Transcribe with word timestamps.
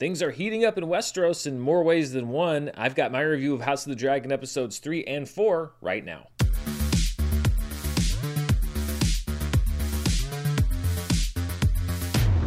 Things 0.00 0.22
are 0.22 0.30
heating 0.30 0.64
up 0.64 0.78
in 0.78 0.84
Westeros 0.84 1.46
in 1.46 1.60
more 1.60 1.82
ways 1.82 2.12
than 2.12 2.30
one. 2.30 2.70
I've 2.74 2.94
got 2.94 3.12
my 3.12 3.20
review 3.20 3.52
of 3.52 3.60
House 3.60 3.84
of 3.84 3.90
the 3.90 3.96
Dragon 3.96 4.32
episodes 4.32 4.78
3 4.78 5.04
and 5.04 5.28
4 5.28 5.72
right 5.82 6.02
now. 6.02 6.28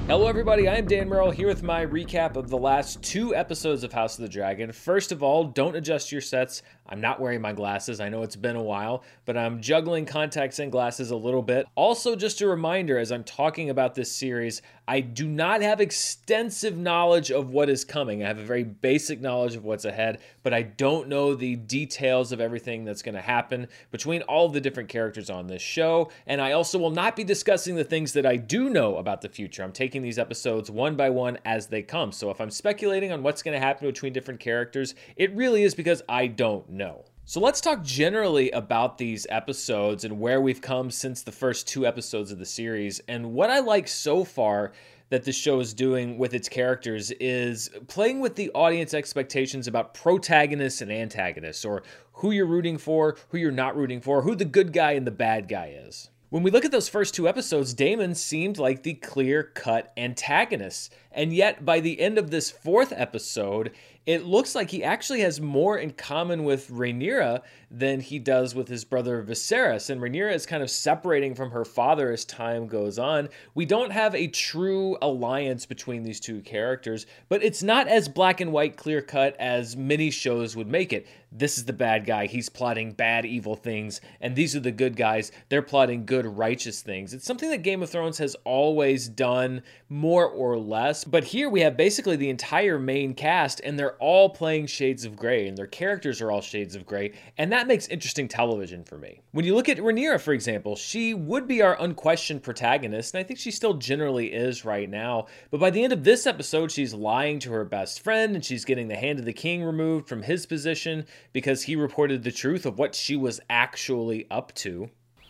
Hello, 0.08 0.28
everybody. 0.28 0.68
I'm 0.68 0.86
Dan 0.86 1.08
Merrill 1.08 1.32
here 1.32 1.47
with 1.47 1.63
my 1.63 1.86
recap 1.86 2.36
of 2.36 2.50
the 2.50 2.57
last 2.57 3.02
two 3.02 3.34
episodes 3.34 3.86
of 3.86 3.93
House 3.93 4.20
of 4.20 4.23
the 4.23 4.28
Dragon. 4.28 4.73
First 4.73 5.14
of 5.14 5.23
all, 5.23 5.46
don't 5.46 5.78
adjust 5.78 6.11
your 6.11 6.20
sets. 6.20 6.61
I'm 6.86 7.00
not 7.00 7.21
wearing 7.21 7.39
my 7.39 7.54
glasses. 7.54 8.02
I 8.02 8.10
know 8.10 8.21
it's 8.21 8.36
been 8.36 8.57
a 8.57 8.61
while, 8.61 9.04
but 9.24 9.38
I'm 9.38 9.61
juggling 9.61 10.05
contacts 10.05 10.60
and 10.60 10.70
glasses 10.70 11.11
a 11.11 11.16
little 11.16 11.42
bit. 11.42 11.66
Also, 11.75 12.18
just 12.18 12.42
a 12.42 12.47
reminder 12.47 13.00
as 13.00 13.14
I'm 13.14 13.24
talking 13.24 13.70
about 13.70 13.96
this 13.96 14.11
series, 14.11 14.61
I 14.86 15.00
do 15.00 15.25
not 15.25 15.61
have 15.61 15.79
extensive 15.79 16.78
knowledge 16.78 17.32
of 17.32 17.51
what 17.51 17.70
is 17.70 17.86
coming. 17.86 18.21
I 18.21 18.28
have 18.28 18.39
a 18.39 18.43
very 18.43 18.65
basic 18.65 19.21
knowledge 19.21 19.56
of 19.56 19.64
what's 19.64 19.86
ahead, 19.86 20.20
but 20.43 20.54
I 20.54 20.64
don't 20.64 21.07
know 21.07 21.33
the 21.33 21.56
details 21.56 22.33
of 22.33 22.42
everything 22.42 22.83
that's 22.83 23.01
going 23.01 23.15
to 23.15 23.21
happen 23.21 23.70
between 23.92 24.21
all 24.24 24.50
the 24.50 24.60
different 24.60 24.89
characters 24.89 25.29
on 25.29 25.47
this 25.47 25.61
show. 25.61 26.11
And 26.28 26.42
I 26.42 26.51
also 26.51 26.78
will 26.78 26.92
not 26.92 27.15
be 27.15 27.24
discussing 27.24 27.75
the 27.75 27.86
things 27.86 28.11
that 28.14 28.25
I 28.25 28.36
do 28.36 28.70
know 28.70 28.97
about 28.97 29.21
the 29.21 29.29
future. 29.29 29.64
I'm 29.64 29.71
taking 29.71 29.93
these 30.02 30.18
episodes 30.18 30.71
one 30.71 30.96
by 30.96 31.10
one 31.10 31.38
as 31.46 31.68
they 31.68 31.82
come. 31.82 32.11
So 32.11 32.30
if 32.30 32.42
I'm 32.42 32.50
speculating 32.50 33.11
on 33.11 33.23
what's 33.23 33.44
going 33.44 33.59
to 33.59 33.66
happen 33.66 33.88
between 33.88 34.14
different 34.14 34.39
characters, 34.39 34.95
it 35.16 35.36
really 35.36 35.64
is 35.64 35.75
because 35.75 36.02
I 36.09 36.28
don't 36.28 36.67
know. 36.69 37.06
So 37.25 37.39
let's 37.39 37.61
talk 37.61 37.83
generally 37.83 38.52
about 38.52 38.97
these 38.97 39.25
episodes 39.30 40.03
and 40.03 40.19
where 40.19 40.42
we've 40.42 40.59
come 40.59 40.92
since 40.92 41.22
the 41.22 41.31
first 41.31 41.67
two 41.67 41.88
episodes 41.88 42.31
of 42.31 42.39
the 42.39 42.45
series. 42.45 43.00
And 43.08 43.33
what 43.33 43.50
I 43.50 43.59
like 43.59 43.88
so 43.88 44.25
far 44.25 44.73
that 45.09 45.23
the 45.23 45.31
show 45.31 45.59
is 45.59 45.73
doing 45.73 46.17
with 46.17 46.33
its 46.33 46.50
characters 46.50 47.11
is 47.19 47.69
playing 47.88 48.19
with 48.19 48.36
the 48.36 48.50
audience 48.52 48.94
expectations 48.94 49.67
about 49.67 49.94
protagonists 49.94 50.81
and 50.81 50.91
antagonists, 50.91 51.64
or 51.64 51.83
who 52.14 52.31
you're 52.31 52.45
rooting 52.45 52.77
for, 52.77 53.16
who 53.30 53.38
you're 53.38 53.52
not 53.52 53.77
rooting 53.77 54.02
for, 54.02 54.23
who 54.23 54.36
the 54.36 54.44
good 54.44 54.73
guy 54.73 54.94
and 54.94 55.08
the 55.08 55.11
bad 55.11 55.47
guy 55.47 55.77
is. 55.86 56.09
When 56.34 56.42
we 56.42 56.50
look 56.50 56.66
at 56.66 56.72
those 56.72 56.89
first 56.89 57.14
two 57.14 57.28
episodes, 57.28 57.76
Daemon 57.76 58.16
seemed 58.16 58.58
like 58.58 58.81
the 58.81 58.95
clear 58.95 59.44
cut 59.44 59.94
antagonist. 59.95 60.92
And 61.12 61.31
yet, 61.31 61.64
by 61.64 61.80
the 61.80 62.00
end 62.00 62.17
of 62.17 62.31
this 62.31 62.50
fourth 62.50 62.92
episode, 62.92 63.72
it 64.08 64.26
looks 64.26 64.56
like 64.56 64.72
he 64.72 64.84
actually 64.84 65.22
has 65.22 65.39
more 65.39 65.78
in 65.78 65.92
common 65.92 66.44
with 66.44 66.72
Rhaenyra 66.72 67.42
than 67.70 68.00
he 68.00 68.17
does 68.17 68.56
with 68.56 68.67
his 68.67 68.84
brother 68.84 69.23
Viserys. 69.23 69.92
And 69.92 70.02
Rhaenyra 70.02 70.34
is 70.34 70.48
kind 70.48 70.64
of 70.64 70.72
separating 70.72 71.36
from 71.36 71.52
her 71.52 71.64
father 71.64 72.11
as 72.11 72.26
time 72.26 72.66
goes 72.66 72.98
on. 72.98 73.30
We 73.54 73.66
don't 73.66 73.92
have 73.92 74.16
a 74.16 74.26
true 74.26 74.98
alliance 75.04 75.67
between 75.67 76.02
these 76.02 76.20
two 76.20 76.42
characters, 76.42 77.06
but 77.30 77.44
it's 77.44 77.61
not 77.61 77.88
as 77.88 78.09
black 78.09 78.42
and 78.42 78.52
white 78.52 78.76
clear 78.76 79.04
cut 79.04 79.36
as 79.39 79.78
many 79.78 80.09
shows 80.09 80.56
would 80.56 80.67
make 80.67 80.94
it. 80.94 81.08
This 81.36 81.58
is 81.58 81.66
the 81.66 81.73
bad 81.73 82.06
guy. 82.06 82.28
He's 82.28 82.48
plotting 82.48 82.92
bad, 82.92 83.26
evil 83.26 83.56
things. 83.56 84.02
And 84.22 84.36
these 84.36 84.56
are 84.56 84.59
the 84.59 84.72
good 84.72 84.95
guys. 84.95 85.31
They're 85.50 85.64
plotting 85.64 86.06
good, 86.06 86.26
righteous 86.26 86.81
things. 86.81 87.14
It's 87.14 87.26
something 87.26 87.50
that 87.50 87.64
Game 87.64 87.81
of 87.81 87.89
Thrones 87.89 88.20
has 88.20 88.36
always 88.44 89.09
done 89.09 89.64
more 89.89 90.28
or 90.28 90.58
less. 90.58 91.04
But 91.04 91.23
here 91.23 91.50
we 91.50 91.61
have 91.61 91.76
basically 91.76 92.16
the 92.16 92.30
entire 92.30 92.78
main 92.78 93.16
cast, 93.16 93.61
and 93.64 93.78
they're 93.78 93.95
all 93.95 94.30
playing 94.30 94.67
shades 94.67 95.06
of 95.06 95.16
gray, 95.16 95.48
and 95.48 95.58
their 95.58 95.67
characters 95.67 96.22
are 96.22 96.31
all 96.31 96.42
shades 96.42 96.76
of 96.76 96.86
gray. 96.86 97.14
And 97.38 97.52
that 97.52 97.67
makes 97.67 97.88
interesting 97.88 98.28
television 98.28 98.84
for 98.84 98.98
me. 99.00 99.22
When 99.31 99.45
you 99.45 99.56
look 99.56 99.70
at 99.70 99.78
Rhaenyra, 99.78 100.22
for 100.22 100.34
example, 100.34 100.76
she 100.76 101.16
would 101.16 101.48
be 101.48 101.64
our 101.64 101.81
unquestioned 101.81 102.44
protagonist, 102.44 103.16
and 103.16 103.20
I 103.20 103.23
think 103.23 103.39
she 103.39 103.52
still 103.52 103.73
generally 103.73 104.31
is 104.31 104.66
right 104.66 104.89
now. 104.89 105.26
But 105.50 105.59
by 105.59 105.72
the 105.72 105.84
end 105.84 105.94
of 105.94 106.04
this 106.04 106.28
episode, 106.28 106.72
she's 106.72 106.94
lying 106.94 107.39
to 107.39 107.52
her 107.52 107.66
best 107.66 108.02
friend, 108.04 108.36
and 108.36 108.45
she's 108.45 108.66
getting 108.66 108.88
the 108.88 108.95
hand 108.95 109.17
of 109.17 109.26
the 109.26 109.34
king 109.34 109.64
removed 109.64 110.08
from 110.08 110.22
his 110.22 110.45
position 110.45 111.06
because 111.31 111.63
he 111.63 111.75
reported 111.75 112.23
the 112.23 112.31
truth 112.31 112.66
of 112.66 112.77
what 112.77 112.95
she 112.95 113.16
was 113.16 113.39
actually 113.49 114.27
up 114.29 114.53
to. 114.55 114.89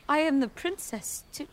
I 0.09 0.19
am 0.19 0.39
the 0.39 0.47
princess. 0.47 1.23
To 1.33 1.47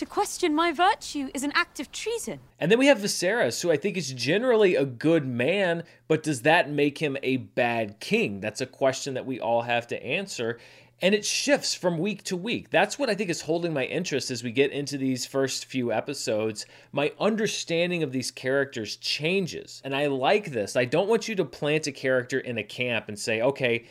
to 0.00 0.06
question 0.06 0.54
my 0.54 0.72
virtue 0.72 1.28
is 1.34 1.42
an 1.42 1.52
act 1.54 1.78
of 1.78 1.92
treason. 1.92 2.40
And 2.58 2.72
then 2.72 2.78
we 2.78 2.86
have 2.86 3.00
Viserys, 3.00 3.60
who 3.60 3.70
I 3.70 3.76
think 3.76 3.98
is 3.98 4.10
generally 4.14 4.74
a 4.74 4.86
good 4.86 5.26
man, 5.26 5.82
but 6.08 6.22
does 6.22 6.40
that 6.40 6.70
make 6.70 6.96
him 6.96 7.18
a 7.22 7.36
bad 7.36 8.00
king? 8.00 8.40
That's 8.40 8.62
a 8.62 8.66
question 8.66 9.12
that 9.12 9.26
we 9.26 9.38
all 9.38 9.60
have 9.60 9.86
to 9.88 10.02
answer. 10.02 10.58
And 11.02 11.14
it 11.14 11.24
shifts 11.24 11.74
from 11.74 11.98
week 11.98 12.22
to 12.24 12.36
week. 12.36 12.68
That's 12.70 12.98
what 12.98 13.08
I 13.08 13.14
think 13.14 13.30
is 13.30 13.40
holding 13.40 13.72
my 13.72 13.84
interest 13.84 14.30
as 14.30 14.44
we 14.44 14.52
get 14.52 14.70
into 14.70 14.98
these 14.98 15.24
first 15.24 15.64
few 15.64 15.92
episodes. 15.92 16.66
My 16.92 17.12
understanding 17.18 18.02
of 18.02 18.12
these 18.12 18.30
characters 18.30 18.96
changes. 18.96 19.80
And 19.82 19.96
I 19.96 20.08
like 20.08 20.50
this. 20.50 20.76
I 20.76 20.84
don't 20.84 21.08
want 21.08 21.26
you 21.26 21.34
to 21.36 21.44
plant 21.44 21.86
a 21.86 21.92
character 21.92 22.38
in 22.38 22.58
a 22.58 22.62
camp 22.62 23.08
and 23.08 23.18
say, 23.18 23.40
okay, 23.40 23.86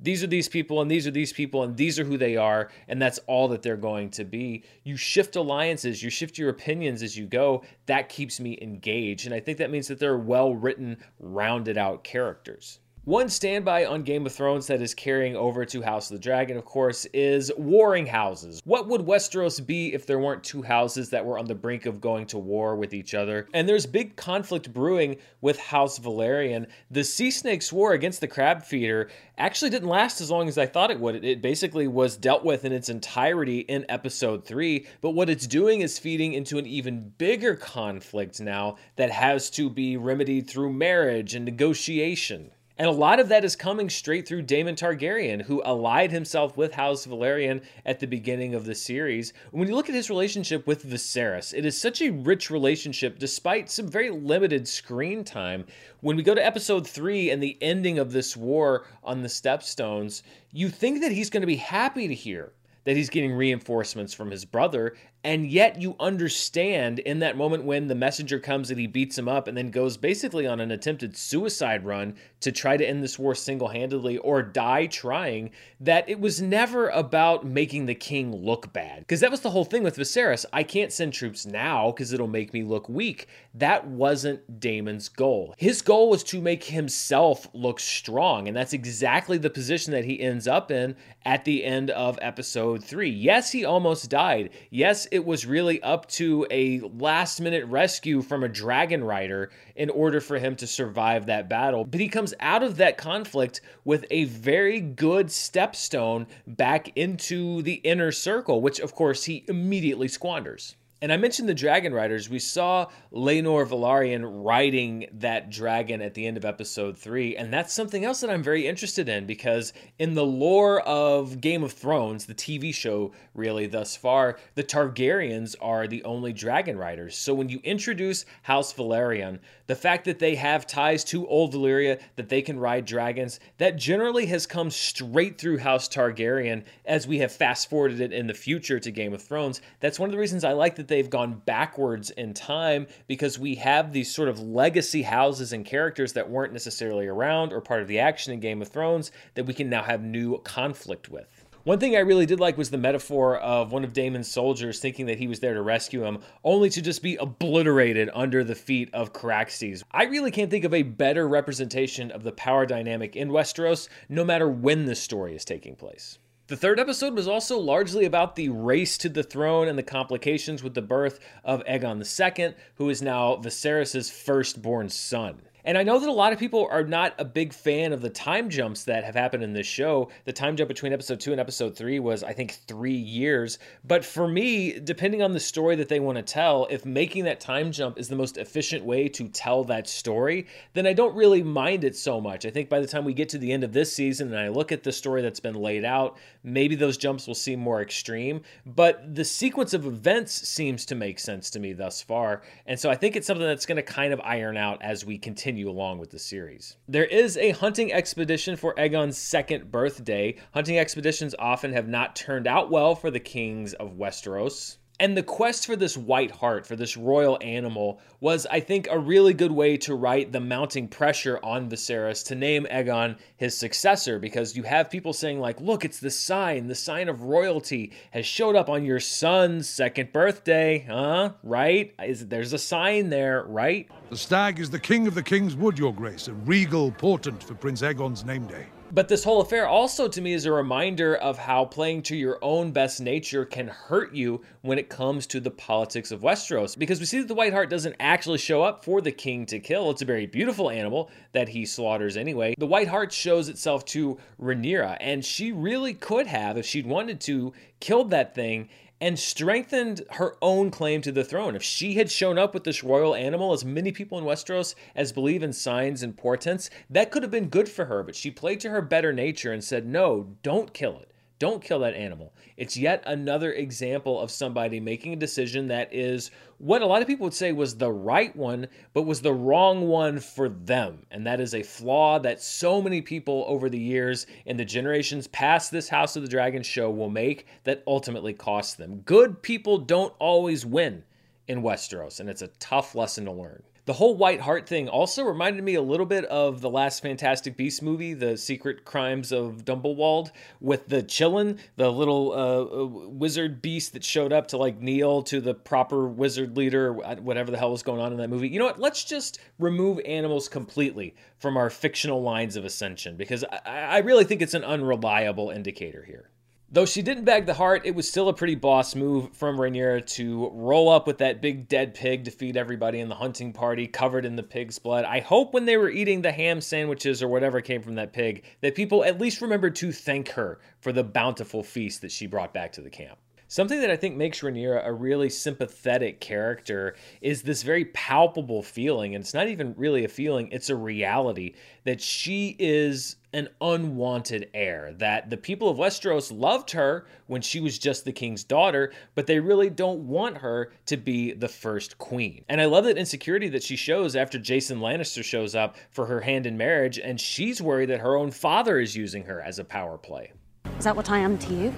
these 0.00 0.24
are 0.24 0.28
these 0.28 0.48
people 0.48 0.80
and 0.80 0.90
these 0.90 1.06
are 1.06 1.10
these 1.10 1.32
people 1.32 1.62
and 1.62 1.76
these 1.76 1.98
are 1.98 2.04
who 2.04 2.18
they 2.18 2.36
are 2.36 2.70
and 2.88 3.00
that's 3.00 3.18
all 3.26 3.48
that 3.48 3.62
they're 3.62 3.76
going 3.76 4.10
to 4.10 4.24
be 4.24 4.64
you 4.82 4.96
shift 4.96 5.36
alliances 5.36 6.02
you 6.02 6.10
shift 6.10 6.36
your 6.36 6.50
opinions 6.50 7.02
as 7.02 7.16
you 7.16 7.26
go 7.26 7.62
that 7.86 8.08
keeps 8.08 8.40
me 8.40 8.58
engaged 8.60 9.24
and 9.24 9.34
i 9.34 9.40
think 9.40 9.56
that 9.58 9.70
means 9.70 9.88
that 9.88 9.98
they're 9.98 10.18
well 10.18 10.54
written 10.54 10.96
rounded 11.20 11.78
out 11.78 12.02
characters 12.02 12.80
one 13.04 13.28
standby 13.28 13.84
on 13.84 14.02
Game 14.02 14.24
of 14.24 14.32
Thrones 14.32 14.66
that 14.68 14.80
is 14.80 14.94
carrying 14.94 15.36
over 15.36 15.66
to 15.66 15.82
House 15.82 16.10
of 16.10 16.16
the 16.16 16.22
Dragon, 16.22 16.56
of 16.56 16.64
course, 16.64 17.04
is 17.12 17.52
warring 17.58 18.06
houses. 18.06 18.62
What 18.64 18.88
would 18.88 19.02
Westeros 19.02 19.64
be 19.64 19.92
if 19.92 20.06
there 20.06 20.18
weren't 20.18 20.42
two 20.42 20.62
houses 20.62 21.10
that 21.10 21.26
were 21.26 21.38
on 21.38 21.44
the 21.44 21.54
brink 21.54 21.84
of 21.84 22.00
going 22.00 22.24
to 22.28 22.38
war 22.38 22.76
with 22.76 22.94
each 22.94 23.12
other? 23.12 23.46
And 23.52 23.68
there's 23.68 23.84
big 23.84 24.16
conflict 24.16 24.72
brewing 24.72 25.18
with 25.42 25.58
House 25.58 25.98
Velaryon. 25.98 26.66
The 26.90 27.04
Sea 27.04 27.30
Snakes 27.30 27.70
War 27.70 27.92
against 27.92 28.22
the 28.22 28.26
Crab 28.26 28.62
Feeder 28.62 29.10
actually 29.36 29.70
didn't 29.70 29.90
last 29.90 30.22
as 30.22 30.30
long 30.30 30.48
as 30.48 30.56
I 30.56 30.64
thought 30.64 30.90
it 30.90 30.98
would. 30.98 31.22
It 31.22 31.42
basically 31.42 31.86
was 31.86 32.16
dealt 32.16 32.42
with 32.42 32.64
in 32.64 32.72
its 32.72 32.88
entirety 32.88 33.60
in 33.60 33.84
episode 33.90 34.46
3, 34.46 34.86
but 35.02 35.10
what 35.10 35.28
it's 35.28 35.46
doing 35.46 35.82
is 35.82 35.98
feeding 35.98 36.32
into 36.32 36.56
an 36.56 36.66
even 36.66 37.12
bigger 37.18 37.54
conflict 37.54 38.40
now 38.40 38.76
that 38.96 39.10
has 39.10 39.50
to 39.50 39.68
be 39.68 39.98
remedied 39.98 40.48
through 40.48 40.72
marriage 40.72 41.34
and 41.34 41.44
negotiation. 41.44 42.50
And 42.76 42.88
a 42.88 42.92
lot 42.92 43.20
of 43.20 43.28
that 43.28 43.44
is 43.44 43.54
coming 43.54 43.88
straight 43.88 44.26
through 44.26 44.42
Daemon 44.42 44.74
Targaryen, 44.74 45.42
who 45.42 45.62
allied 45.62 46.10
himself 46.10 46.56
with 46.56 46.74
House 46.74 47.06
Velaryon 47.06 47.62
at 47.86 48.00
the 48.00 48.06
beginning 48.08 48.52
of 48.52 48.64
the 48.64 48.74
series. 48.74 49.32
When 49.52 49.68
you 49.68 49.76
look 49.76 49.88
at 49.88 49.94
his 49.94 50.10
relationship 50.10 50.66
with 50.66 50.84
Viserys, 50.84 51.54
it 51.56 51.64
is 51.64 51.80
such 51.80 52.02
a 52.02 52.10
rich 52.10 52.50
relationship 52.50 53.20
despite 53.20 53.70
some 53.70 53.86
very 53.86 54.10
limited 54.10 54.66
screen 54.66 55.22
time. 55.22 55.66
When 56.00 56.16
we 56.16 56.24
go 56.24 56.34
to 56.34 56.44
episode 56.44 56.84
3 56.84 57.30
and 57.30 57.40
the 57.40 57.56
ending 57.60 58.00
of 58.00 58.10
this 58.10 58.36
war 58.36 58.86
on 59.04 59.22
the 59.22 59.28
Stepstones, 59.28 60.22
you 60.50 60.68
think 60.68 61.00
that 61.00 61.12
he's 61.12 61.30
going 61.30 61.42
to 61.42 61.46
be 61.46 61.54
happy 61.54 62.08
to 62.08 62.14
hear 62.14 62.54
that 62.82 62.96
he's 62.96 63.08
getting 63.08 63.32
reinforcements 63.32 64.12
from 64.12 64.32
his 64.32 64.44
brother 64.44 64.96
and 65.24 65.50
yet 65.50 65.80
you 65.80 65.96
understand 65.98 66.98
in 66.98 67.20
that 67.20 67.36
moment 67.36 67.64
when 67.64 67.88
the 67.88 67.94
messenger 67.94 68.38
comes 68.38 68.70
and 68.70 68.78
he 68.78 68.86
beats 68.86 69.16
him 69.16 69.26
up 69.26 69.48
and 69.48 69.56
then 69.56 69.70
goes 69.70 69.96
basically 69.96 70.46
on 70.46 70.60
an 70.60 70.70
attempted 70.70 71.16
suicide 71.16 71.84
run 71.84 72.14
to 72.40 72.52
try 72.52 72.76
to 72.76 72.86
end 72.86 73.02
this 73.02 73.18
war 73.18 73.34
single 73.34 73.68
handedly 73.68 74.18
or 74.18 74.42
die 74.42 74.86
trying, 74.86 75.50
that 75.80 76.06
it 76.10 76.20
was 76.20 76.42
never 76.42 76.90
about 76.90 77.46
making 77.46 77.86
the 77.86 77.94
king 77.94 78.36
look 78.36 78.70
bad. 78.72 78.98
Because 78.98 79.20
that 79.20 79.30
was 79.30 79.40
the 79.40 79.50
whole 79.50 79.64
thing 79.64 79.82
with 79.82 79.96
Viserys. 79.96 80.44
I 80.52 80.62
can't 80.62 80.92
send 80.92 81.14
troops 81.14 81.46
now 81.46 81.90
because 81.90 82.12
it'll 82.12 82.28
make 82.28 82.52
me 82.52 82.62
look 82.62 82.86
weak. 82.88 83.26
That 83.54 83.86
wasn't 83.86 84.60
Daemon's 84.60 85.08
goal. 85.08 85.54
His 85.56 85.80
goal 85.80 86.10
was 86.10 86.22
to 86.24 86.42
make 86.42 86.64
himself 86.64 87.48
look 87.54 87.80
strong. 87.80 88.46
And 88.46 88.54
that's 88.54 88.74
exactly 88.74 89.38
the 89.38 89.48
position 89.48 89.92
that 89.92 90.04
he 90.04 90.20
ends 90.20 90.46
up 90.46 90.70
in 90.70 90.96
at 91.24 91.46
the 91.46 91.64
end 91.64 91.88
of 91.90 92.18
episode 92.20 92.84
three. 92.84 93.08
Yes, 93.08 93.52
he 93.52 93.64
almost 93.64 94.10
died. 94.10 94.50
Yes, 94.68 95.08
it 95.14 95.24
was 95.24 95.46
really 95.46 95.80
up 95.84 96.08
to 96.08 96.44
a 96.50 96.80
last 96.80 97.40
minute 97.40 97.64
rescue 97.66 98.20
from 98.20 98.42
a 98.42 98.48
dragon 98.48 99.04
rider 99.04 99.48
in 99.76 99.88
order 99.88 100.20
for 100.20 100.40
him 100.40 100.56
to 100.56 100.66
survive 100.66 101.26
that 101.26 101.48
battle. 101.48 101.84
But 101.84 102.00
he 102.00 102.08
comes 102.08 102.34
out 102.40 102.64
of 102.64 102.78
that 102.78 102.98
conflict 102.98 103.60
with 103.84 104.04
a 104.10 104.24
very 104.24 104.80
good 104.80 105.28
stepstone 105.28 106.26
back 106.48 106.90
into 106.96 107.62
the 107.62 107.74
inner 107.74 108.10
circle, 108.10 108.60
which 108.60 108.80
of 108.80 108.96
course 108.96 109.22
he 109.22 109.44
immediately 109.46 110.08
squanders. 110.08 110.74
And 111.04 111.12
I 111.12 111.18
mentioned 111.18 111.50
the 111.50 111.54
Dragon 111.54 111.92
Riders. 111.92 112.30
We 112.30 112.38
saw 112.38 112.86
Laenor 113.12 113.66
Velaryon 113.66 114.22
riding 114.42 115.06
that 115.12 115.50
dragon 115.50 116.00
at 116.00 116.14
the 116.14 116.26
end 116.26 116.38
of 116.38 116.46
episode 116.46 116.96
three, 116.96 117.36
and 117.36 117.52
that's 117.52 117.74
something 117.74 118.06
else 118.06 118.22
that 118.22 118.30
I'm 118.30 118.42
very 118.42 118.66
interested 118.66 119.06
in 119.06 119.26
because 119.26 119.74
in 119.98 120.14
the 120.14 120.24
lore 120.24 120.80
of 120.80 121.42
Game 121.42 121.62
of 121.62 121.72
Thrones, 121.72 122.24
the 122.24 122.34
TV 122.34 122.72
show, 122.72 123.12
really 123.34 123.66
thus 123.66 123.94
far, 123.94 124.38
the 124.54 124.64
Targaryens 124.64 125.54
are 125.60 125.86
the 125.86 126.02
only 126.04 126.32
Dragon 126.32 126.78
Riders. 126.78 127.18
So 127.18 127.34
when 127.34 127.50
you 127.50 127.60
introduce 127.64 128.24
House 128.40 128.72
Velaryon, 128.72 129.40
the 129.66 129.74
fact 129.74 130.04
that 130.04 130.18
they 130.18 130.34
have 130.34 130.66
ties 130.66 131.04
to 131.04 131.26
Old 131.26 131.54
Valyria, 131.54 132.00
that 132.16 132.28
they 132.28 132.42
can 132.42 132.58
ride 132.58 132.84
dragons, 132.84 133.40
that 133.58 133.76
generally 133.76 134.26
has 134.26 134.46
come 134.46 134.70
straight 134.70 135.38
through 135.38 135.58
House 135.58 135.88
Targaryen 135.88 136.64
as 136.84 137.06
we 137.06 137.18
have 137.18 137.32
fast 137.32 137.70
forwarded 137.70 138.00
it 138.00 138.12
in 138.12 138.26
the 138.26 138.34
future 138.34 138.78
to 138.78 138.90
Game 138.90 139.14
of 139.14 139.22
Thrones. 139.22 139.60
That's 139.80 139.98
one 139.98 140.08
of 140.08 140.12
the 140.12 140.18
reasons 140.18 140.44
I 140.44 140.52
like 140.52 140.76
that 140.76 140.88
they've 140.88 141.08
gone 141.08 141.42
backwards 141.46 142.10
in 142.10 142.34
time 142.34 142.86
because 143.06 143.38
we 143.38 143.54
have 143.56 143.92
these 143.92 144.14
sort 144.14 144.28
of 144.28 144.40
legacy 144.40 145.02
houses 145.02 145.52
and 145.52 145.64
characters 145.64 146.12
that 146.14 146.28
weren't 146.28 146.52
necessarily 146.52 147.06
around 147.06 147.52
or 147.52 147.60
part 147.60 147.82
of 147.82 147.88
the 147.88 147.98
action 147.98 148.32
in 148.32 148.40
Game 148.40 148.62
of 148.62 148.68
Thrones 148.68 149.12
that 149.34 149.46
we 149.46 149.54
can 149.54 149.70
now 149.70 149.82
have 149.82 150.02
new 150.02 150.38
conflict 150.38 151.08
with. 151.08 151.43
One 151.64 151.78
thing 151.78 151.96
I 151.96 152.00
really 152.00 152.26
did 152.26 152.40
like 152.40 152.58
was 152.58 152.68
the 152.68 152.76
metaphor 152.76 153.38
of 153.38 153.72
one 153.72 153.84
of 153.84 153.94
Daemon's 153.94 154.30
soldiers 154.30 154.80
thinking 154.80 155.06
that 155.06 155.16
he 155.16 155.26
was 155.26 155.40
there 155.40 155.54
to 155.54 155.62
rescue 155.62 156.04
him, 156.04 156.18
only 156.44 156.68
to 156.68 156.82
just 156.82 157.02
be 157.02 157.16
obliterated 157.16 158.10
under 158.12 158.44
the 158.44 158.54
feet 158.54 158.90
of 158.92 159.14
Caraxes. 159.14 159.82
I 159.90 160.04
really 160.04 160.30
can't 160.30 160.50
think 160.50 160.64
of 160.66 160.74
a 160.74 160.82
better 160.82 161.26
representation 161.26 162.10
of 162.10 162.22
the 162.22 162.32
power 162.32 162.66
dynamic 162.66 163.16
in 163.16 163.30
Westeros, 163.30 163.88
no 164.10 164.26
matter 164.26 164.46
when 164.46 164.84
the 164.84 164.94
story 164.94 165.34
is 165.34 165.46
taking 165.46 165.74
place. 165.74 166.18
The 166.48 166.56
third 166.56 166.78
episode 166.78 167.14
was 167.14 167.26
also 167.26 167.58
largely 167.58 168.04
about 168.04 168.36
the 168.36 168.50
race 168.50 168.98
to 168.98 169.08
the 169.08 169.22
throne 169.22 169.66
and 169.66 169.78
the 169.78 169.82
complications 169.82 170.62
with 170.62 170.74
the 170.74 170.82
birth 170.82 171.18
of 171.44 171.64
Aegon 171.64 172.04
II, 172.04 172.56
who 172.74 172.90
is 172.90 173.00
now 173.00 173.36
Viserys' 173.36 174.12
firstborn 174.12 174.90
son. 174.90 175.40
And 175.64 175.78
I 175.78 175.82
know 175.82 175.98
that 175.98 176.08
a 176.08 176.12
lot 176.12 176.32
of 176.32 176.38
people 176.38 176.68
are 176.70 176.84
not 176.84 177.14
a 177.18 177.24
big 177.24 177.52
fan 177.52 177.92
of 177.92 178.02
the 178.02 178.10
time 178.10 178.50
jumps 178.50 178.84
that 178.84 179.04
have 179.04 179.14
happened 179.14 179.42
in 179.42 179.54
this 179.54 179.66
show. 179.66 180.10
The 180.24 180.32
time 180.32 180.56
jump 180.56 180.68
between 180.68 180.92
episode 180.92 181.20
two 181.20 181.32
and 181.32 181.40
episode 181.40 181.74
three 181.74 181.98
was, 182.00 182.22
I 182.22 182.34
think, 182.34 182.58
three 182.68 182.92
years. 182.92 183.58
But 183.84 184.04
for 184.04 184.28
me, 184.28 184.78
depending 184.78 185.22
on 185.22 185.32
the 185.32 185.40
story 185.40 185.76
that 185.76 185.88
they 185.88 186.00
want 186.00 186.16
to 186.16 186.22
tell, 186.22 186.66
if 186.70 186.84
making 186.84 187.24
that 187.24 187.40
time 187.40 187.72
jump 187.72 187.98
is 187.98 188.08
the 188.08 188.16
most 188.16 188.36
efficient 188.36 188.84
way 188.84 189.08
to 189.08 189.28
tell 189.28 189.64
that 189.64 189.88
story, 189.88 190.46
then 190.74 190.86
I 190.86 190.92
don't 190.92 191.16
really 191.16 191.42
mind 191.42 191.84
it 191.84 191.96
so 191.96 192.20
much. 192.20 192.44
I 192.44 192.50
think 192.50 192.68
by 192.68 192.80
the 192.80 192.86
time 192.86 193.04
we 193.04 193.14
get 193.14 193.30
to 193.30 193.38
the 193.38 193.52
end 193.52 193.64
of 193.64 193.72
this 193.72 193.90
season 193.92 194.28
and 194.28 194.38
I 194.38 194.48
look 194.48 194.70
at 194.70 194.82
the 194.82 194.92
story 194.92 195.22
that's 195.22 195.40
been 195.40 195.54
laid 195.54 195.84
out, 195.84 196.18
maybe 196.42 196.74
those 196.74 196.98
jumps 196.98 197.26
will 197.26 197.34
seem 197.34 197.60
more 197.60 197.80
extreme. 197.80 198.42
But 198.66 199.14
the 199.14 199.24
sequence 199.24 199.72
of 199.72 199.86
events 199.86 200.46
seems 200.46 200.84
to 200.86 200.94
make 200.94 201.18
sense 201.18 201.48
to 201.50 201.60
me 201.60 201.72
thus 201.72 202.02
far. 202.02 202.42
And 202.66 202.78
so 202.78 202.90
I 202.90 202.96
think 202.96 203.16
it's 203.16 203.26
something 203.26 203.46
that's 203.46 203.66
going 203.66 203.76
to 203.76 203.82
kind 203.82 204.12
of 204.12 204.20
iron 204.20 204.58
out 204.58 204.82
as 204.82 205.06
we 205.06 205.16
continue 205.16 205.53
continue 205.54 205.70
along 205.70 205.98
with 206.00 206.10
the 206.10 206.18
series. 206.18 206.76
There 206.88 207.04
is 207.04 207.36
a 207.36 207.50
hunting 207.52 207.92
expedition 207.92 208.56
for 208.56 208.74
Aegon's 208.76 209.16
second 209.16 209.70
birthday. 209.70 210.34
Hunting 210.52 210.80
expeditions 210.80 211.32
often 211.38 211.72
have 211.72 211.86
not 211.86 212.16
turned 212.16 212.48
out 212.48 212.72
well 212.72 212.96
for 212.96 213.08
the 213.08 213.20
kings 213.20 213.72
of 213.74 213.92
Westeros. 213.92 214.78
And 215.00 215.16
the 215.16 215.24
quest 215.24 215.66
for 215.66 215.74
this 215.74 215.96
white 215.96 216.30
hart, 216.30 216.66
for 216.66 216.76
this 216.76 216.96
royal 216.96 217.36
animal, 217.40 218.00
was, 218.20 218.46
I 218.46 218.60
think, 218.60 218.86
a 218.88 218.98
really 218.98 219.34
good 219.34 219.50
way 219.50 219.76
to 219.78 219.94
write 219.96 220.30
the 220.30 220.38
mounting 220.38 220.86
pressure 220.86 221.40
on 221.42 221.68
Viserys 221.68 222.24
to 222.26 222.36
name 222.36 222.64
Aegon 222.70 223.16
his 223.36 223.58
successor 223.58 224.20
because 224.20 224.56
you 224.56 224.62
have 224.62 224.90
people 224.90 225.12
saying, 225.12 225.40
like, 225.40 225.60
look, 225.60 225.84
it's 225.84 225.98
the 225.98 226.10
sign, 226.10 226.68
the 226.68 226.76
sign 226.76 227.08
of 227.08 227.22
royalty 227.22 227.92
has 228.12 228.24
showed 228.24 228.54
up 228.54 228.68
on 228.68 228.84
your 228.84 229.00
son's 229.00 229.68
second 229.68 230.12
birthday, 230.12 230.86
huh? 230.88 231.32
Right? 231.42 231.92
Is 232.00 232.28
There's 232.28 232.52
a 232.52 232.58
sign 232.58 233.10
there, 233.10 233.42
right? 233.48 233.90
The 234.10 234.16
stag 234.16 234.60
is 234.60 234.70
the 234.70 234.78
king 234.78 235.08
of 235.08 235.16
the 235.16 235.24
king's 235.24 235.56
wood, 235.56 235.76
your 235.76 235.92
grace, 235.92 236.28
a 236.28 236.34
regal 236.34 236.92
portent 236.92 237.42
for 237.42 237.54
Prince 237.54 237.82
Aegon's 237.82 238.24
name 238.24 238.46
day. 238.46 238.66
But 238.94 239.08
this 239.08 239.24
whole 239.24 239.40
affair 239.40 239.66
also 239.66 240.06
to 240.06 240.20
me 240.20 240.34
is 240.34 240.46
a 240.46 240.52
reminder 240.52 241.16
of 241.16 241.36
how 241.36 241.64
playing 241.64 242.02
to 242.02 242.16
your 242.16 242.38
own 242.42 242.70
best 242.70 243.00
nature 243.00 243.44
can 243.44 243.66
hurt 243.66 244.14
you 244.14 244.42
when 244.62 244.78
it 244.78 244.88
comes 244.88 245.26
to 245.26 245.40
the 245.40 245.50
politics 245.50 246.12
of 246.12 246.20
Westeros. 246.20 246.78
Because 246.78 247.00
we 247.00 247.06
see 247.06 247.18
that 247.18 247.26
the 247.26 247.34
White 247.34 247.52
Hart 247.52 247.68
doesn't 247.68 247.96
actually 247.98 248.38
show 248.38 248.62
up 248.62 248.84
for 248.84 249.00
the 249.00 249.10
king 249.10 249.46
to 249.46 249.58
kill. 249.58 249.90
It's 249.90 250.02
a 250.02 250.04
very 250.04 250.26
beautiful 250.26 250.70
animal 250.70 251.10
that 251.32 251.48
he 251.48 251.66
slaughters 251.66 252.16
anyway. 252.16 252.54
The 252.56 252.68
White 252.68 252.86
Hart 252.86 253.12
shows 253.12 253.48
itself 253.48 253.84
to 253.86 254.16
Rhaenyra, 254.40 254.96
and 255.00 255.24
she 255.24 255.50
really 255.50 255.94
could 255.94 256.28
have, 256.28 256.56
if 256.56 256.64
she'd 256.64 256.86
wanted 256.86 257.20
to, 257.22 257.52
killed 257.80 258.10
that 258.10 258.36
thing 258.36 258.68
and 259.04 259.18
strengthened 259.18 260.02
her 260.12 260.34
own 260.40 260.70
claim 260.70 261.02
to 261.02 261.12
the 261.12 261.22
throne. 261.22 261.54
If 261.54 261.62
she 261.62 261.92
had 261.96 262.10
shown 262.10 262.38
up 262.38 262.54
with 262.54 262.64
this 262.64 262.82
royal 262.82 263.14
animal, 263.14 263.52
as 263.52 263.62
many 263.62 263.92
people 263.92 264.16
in 264.16 264.24
Westeros 264.24 264.74
as 264.94 265.12
believe 265.12 265.42
in 265.42 265.52
signs 265.52 266.02
and 266.02 266.16
portents, 266.16 266.70
that 266.88 267.10
could 267.10 267.22
have 267.22 267.30
been 267.30 267.50
good 267.50 267.68
for 267.68 267.84
her, 267.84 268.02
but 268.02 268.16
she 268.16 268.30
played 268.30 268.60
to 268.60 268.70
her 268.70 268.80
better 268.80 269.12
nature 269.12 269.52
and 269.52 269.62
said, 269.62 269.84
No, 269.84 270.34
don't 270.42 270.72
kill 270.72 270.98
it. 271.00 271.12
Don't 271.40 271.62
kill 271.62 271.80
that 271.80 271.94
animal. 271.94 272.32
It's 272.56 272.76
yet 272.76 273.02
another 273.06 273.52
example 273.52 274.20
of 274.20 274.30
somebody 274.30 274.78
making 274.78 275.12
a 275.12 275.16
decision 275.16 275.66
that 275.68 275.92
is 275.92 276.30
what 276.58 276.80
a 276.80 276.86
lot 276.86 277.02
of 277.02 277.08
people 277.08 277.24
would 277.24 277.34
say 277.34 277.50
was 277.50 277.76
the 277.76 277.90
right 277.90 278.34
one, 278.36 278.68
but 278.92 279.02
was 279.02 279.20
the 279.20 279.32
wrong 279.32 279.88
one 279.88 280.20
for 280.20 280.48
them. 280.48 281.04
And 281.10 281.26
that 281.26 281.40
is 281.40 281.54
a 281.54 281.62
flaw 281.62 282.20
that 282.20 282.40
so 282.40 282.80
many 282.80 283.02
people 283.02 283.44
over 283.48 283.68
the 283.68 283.78
years 283.78 284.26
in 284.46 284.56
the 284.56 284.64
generations 284.64 285.26
past 285.26 285.72
this 285.72 285.88
House 285.88 286.14
of 286.14 286.22
the 286.22 286.28
Dragon 286.28 286.62
show 286.62 286.88
will 286.88 287.10
make 287.10 287.46
that 287.64 287.82
ultimately 287.86 288.32
costs 288.32 288.74
them. 288.74 289.00
Good 289.00 289.42
people 289.42 289.78
don't 289.78 290.14
always 290.20 290.64
win 290.64 291.02
in 291.48 291.62
Westeros, 291.62 292.20
and 292.20 292.30
it's 292.30 292.42
a 292.42 292.48
tough 292.58 292.94
lesson 292.94 293.24
to 293.24 293.32
learn. 293.32 293.62
The 293.86 293.92
whole 293.92 294.16
White 294.16 294.40
Hart 294.40 294.66
thing 294.66 294.88
also 294.88 295.24
reminded 295.24 295.62
me 295.62 295.74
a 295.74 295.82
little 295.82 296.06
bit 296.06 296.24
of 296.24 296.62
the 296.62 296.70
last 296.70 297.02
Fantastic 297.02 297.54
Beast 297.54 297.82
movie, 297.82 298.14
The 298.14 298.38
Secret 298.38 298.86
Crimes 298.86 299.30
of 299.30 299.66
Dumbledore, 299.66 300.30
with 300.58 300.88
the 300.88 301.02
Qilin, 301.02 301.58
the 301.76 301.92
little 301.92 302.32
uh, 302.32 302.62
uh, 302.62 302.86
wizard 302.86 303.60
beast 303.60 303.92
that 303.92 304.02
showed 304.02 304.32
up 304.32 304.48
to 304.48 304.56
like 304.56 304.80
kneel 304.80 305.22
to 305.24 305.38
the 305.38 305.52
proper 305.52 306.08
wizard 306.08 306.56
leader, 306.56 306.94
whatever 306.94 307.50
the 307.50 307.58
hell 307.58 307.72
was 307.72 307.82
going 307.82 308.00
on 308.00 308.10
in 308.10 308.16
that 308.16 308.30
movie. 308.30 308.48
You 308.48 308.58
know 308.58 308.64
what? 308.64 308.80
Let's 308.80 309.04
just 309.04 309.38
remove 309.58 310.00
animals 310.06 310.48
completely 310.48 311.14
from 311.36 311.58
our 311.58 311.68
fictional 311.68 312.22
lines 312.22 312.56
of 312.56 312.64
ascension 312.64 313.18
because 313.18 313.44
I, 313.44 313.58
I 313.66 313.98
really 313.98 314.24
think 314.24 314.40
it's 314.40 314.54
an 314.54 314.64
unreliable 314.64 315.50
indicator 315.50 316.02
here. 316.02 316.30
Though 316.70 316.86
she 316.86 317.02
didn't 317.02 317.24
bag 317.24 317.46
the 317.46 317.54
hart, 317.54 317.86
it 317.86 317.94
was 317.94 318.08
still 318.08 318.28
a 318.28 318.34
pretty 318.34 318.56
boss 318.56 318.96
move 318.96 319.32
from 319.36 319.58
Rhaenyra 319.58 320.06
to 320.14 320.50
roll 320.52 320.88
up 320.88 321.06
with 321.06 321.18
that 321.18 321.40
big 321.40 321.68
dead 321.68 321.94
pig 321.94 322.24
to 322.24 322.32
feed 322.32 322.56
everybody 322.56 322.98
in 322.98 323.08
the 323.08 323.14
hunting 323.14 323.52
party 323.52 323.86
covered 323.86 324.24
in 324.24 324.34
the 324.34 324.42
pig's 324.42 324.80
blood. 324.80 325.04
I 325.04 325.20
hope 325.20 325.54
when 325.54 325.66
they 325.66 325.76
were 325.76 325.90
eating 325.90 326.22
the 326.22 326.32
ham 326.32 326.60
sandwiches 326.60 327.22
or 327.22 327.28
whatever 327.28 327.60
came 327.60 327.80
from 327.80 327.94
that 327.94 328.12
pig, 328.12 328.44
that 328.60 328.74
people 328.74 329.04
at 329.04 329.20
least 329.20 329.40
remembered 329.40 329.76
to 329.76 329.92
thank 329.92 330.30
her 330.30 330.58
for 330.80 330.90
the 330.90 331.04
bountiful 331.04 331.62
feast 331.62 332.00
that 332.00 332.10
she 332.10 332.26
brought 332.26 332.52
back 332.52 332.72
to 332.72 332.80
the 332.80 332.90
camp. 332.90 333.18
Something 333.46 333.80
that 333.82 333.90
I 333.90 333.96
think 333.96 334.16
makes 334.16 334.40
Rhaenyra 334.40 334.86
a 334.86 334.92
really 334.92 335.28
sympathetic 335.28 336.18
character 336.18 336.96
is 337.20 337.42
this 337.42 337.62
very 337.62 337.84
palpable 337.86 338.62
feeling, 338.62 339.14
and 339.14 339.22
it's 339.22 339.34
not 339.34 339.48
even 339.48 339.74
really 339.76 340.04
a 340.04 340.08
feeling, 340.08 340.48
it's 340.50 340.70
a 340.70 340.76
reality 340.76 341.54
that 341.84 342.00
she 342.00 342.56
is 342.58 343.16
an 343.34 343.48
unwanted 343.60 344.48
heir. 344.54 344.94
That 344.96 345.28
the 345.28 345.36
people 345.36 345.68
of 345.68 345.76
Westeros 345.76 346.32
loved 346.32 346.70
her 346.70 347.06
when 347.26 347.42
she 347.42 347.60
was 347.60 347.78
just 347.78 348.04
the 348.04 348.12
king's 348.12 348.44
daughter, 348.44 348.92
but 349.14 349.26
they 349.26 349.40
really 349.40 349.68
don't 349.68 350.06
want 350.08 350.38
her 350.38 350.72
to 350.86 350.96
be 350.96 351.32
the 351.32 351.48
first 351.48 351.98
queen. 351.98 352.44
And 352.48 352.60
I 352.60 352.64
love 352.64 352.84
that 352.84 352.96
insecurity 352.96 353.48
that 353.50 353.62
she 353.62 353.76
shows 353.76 354.16
after 354.16 354.38
Jason 354.38 354.78
Lannister 354.78 355.22
shows 355.22 355.54
up 355.54 355.76
for 355.90 356.06
her 356.06 356.22
hand 356.22 356.46
in 356.46 356.56
marriage, 356.56 356.98
and 356.98 357.20
she's 357.20 357.60
worried 357.60 357.90
that 357.90 358.00
her 358.00 358.16
own 358.16 358.30
father 358.30 358.80
is 358.80 358.96
using 358.96 359.24
her 359.24 359.42
as 359.42 359.58
a 359.58 359.64
power 359.64 359.98
play. 359.98 360.32
Is 360.78 360.84
that 360.84 360.96
what 360.96 361.10
I 361.10 361.18
am 361.18 361.36
to 361.38 361.54
you? 361.54 361.74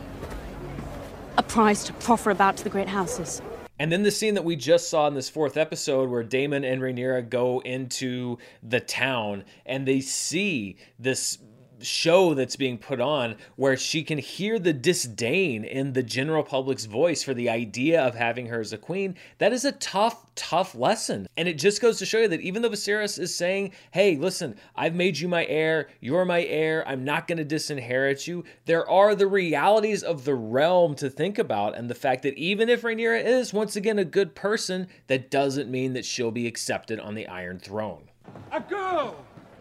A 1.39 1.43
prize 1.43 1.85
to 1.85 1.93
proffer 1.95 2.31
about 2.31 2.57
to 2.57 2.65
the 2.65 2.71
great 2.71 2.89
houses. 2.89 3.43
And 3.79 3.93
then 3.93 4.03
the 4.03 4.11
scene 4.11 4.35
that 4.35 4.45
we 4.45 4.57
just 4.57 4.89
saw 4.89 5.07
in 5.07 5.15
this 5.15 5.29
fourth 5.29 5.57
episode 5.57 6.09
where 6.09 6.23
Daemon 6.23 6.65
and 6.65 6.81
Rhaenyra 6.81 7.29
go 7.29 7.61
into 7.61 8.39
the 8.63 8.81
town 8.81 9.45
and 9.67 9.87
they 9.87 10.01
see 10.01 10.77
this 10.99 11.39
show 11.81 12.35
that's 12.35 12.57
being 12.57 12.79
put 12.79 13.01
on 13.01 13.37
where 13.57 13.77
she 13.77 14.03
can 14.03 14.19
hear 14.19 14.59
the 14.59 14.73
disdain 14.73 15.65
in 15.65 15.93
the 15.93 16.03
general 16.03 16.43
public's 16.43 16.87
voice 16.87 17.23
for 17.23 17.35
the 17.35 17.49
idea 17.49 18.01
of 18.03 18.15
having 18.15 18.47
her 18.47 18.61
as 18.61 18.73
a 18.73 18.79
queen, 18.79 19.15
that 19.39 19.53
is 19.53 19.65
a 19.65 19.73
tough, 19.73 20.27
tough 20.35 20.75
lesson. 20.75 21.27
And 21.37 21.49
it 21.49 21.59
just 21.59 21.81
goes 21.81 21.99
to 21.99 22.07
show 22.07 22.19
you 22.19 22.29
that 22.29 22.41
even 22.41 22.63
though 22.63 22.71
Viserys 22.71 23.19
is 23.19 23.35
saying, 23.35 23.73
hey, 23.91 24.17
listen, 24.17 24.57
I've 24.75 24.95
made 24.95 25.19
you 25.19 25.29
my 25.29 25.47
heir, 25.47 25.89
you're 26.01 26.25
my 26.25 26.45
heir, 26.45 26.87
I'm 26.87 27.05
not 27.05 27.27
going 27.29 27.39
to 27.39 27.45
disinherit 27.45 28.27
you, 28.27 28.45
there 28.65 28.89
are 28.89 29.15
the 29.15 29.27
realities 29.27 30.03
of 30.03 30.25
the 30.25 30.35
realm 30.35 30.95
to 30.97 31.11
think 31.11 31.39
about. 31.39 31.77
And 31.77 31.91
the 31.91 31.95
fact 31.95 32.23
that 32.23 32.39
even 32.39 32.69
if 32.69 32.83
Rhaenyra 32.83 33.25
is, 33.25 33.53
once 33.53 33.77
again, 33.77 33.99
a 33.99 34.05
good 34.05 34.35
person, 34.35 34.89
that 35.07 35.31
doesn't 35.31 35.71
mean 35.71 35.93
that 35.95 36.05
she'll 36.05 36.31
be 36.31 36.47
accepted 36.47 37.01
on 37.01 37.15
the 37.15 37.27
Iron 37.29 37.59
Throne. 37.59 38.09
A 38.53 38.61
girl! 38.61 39.17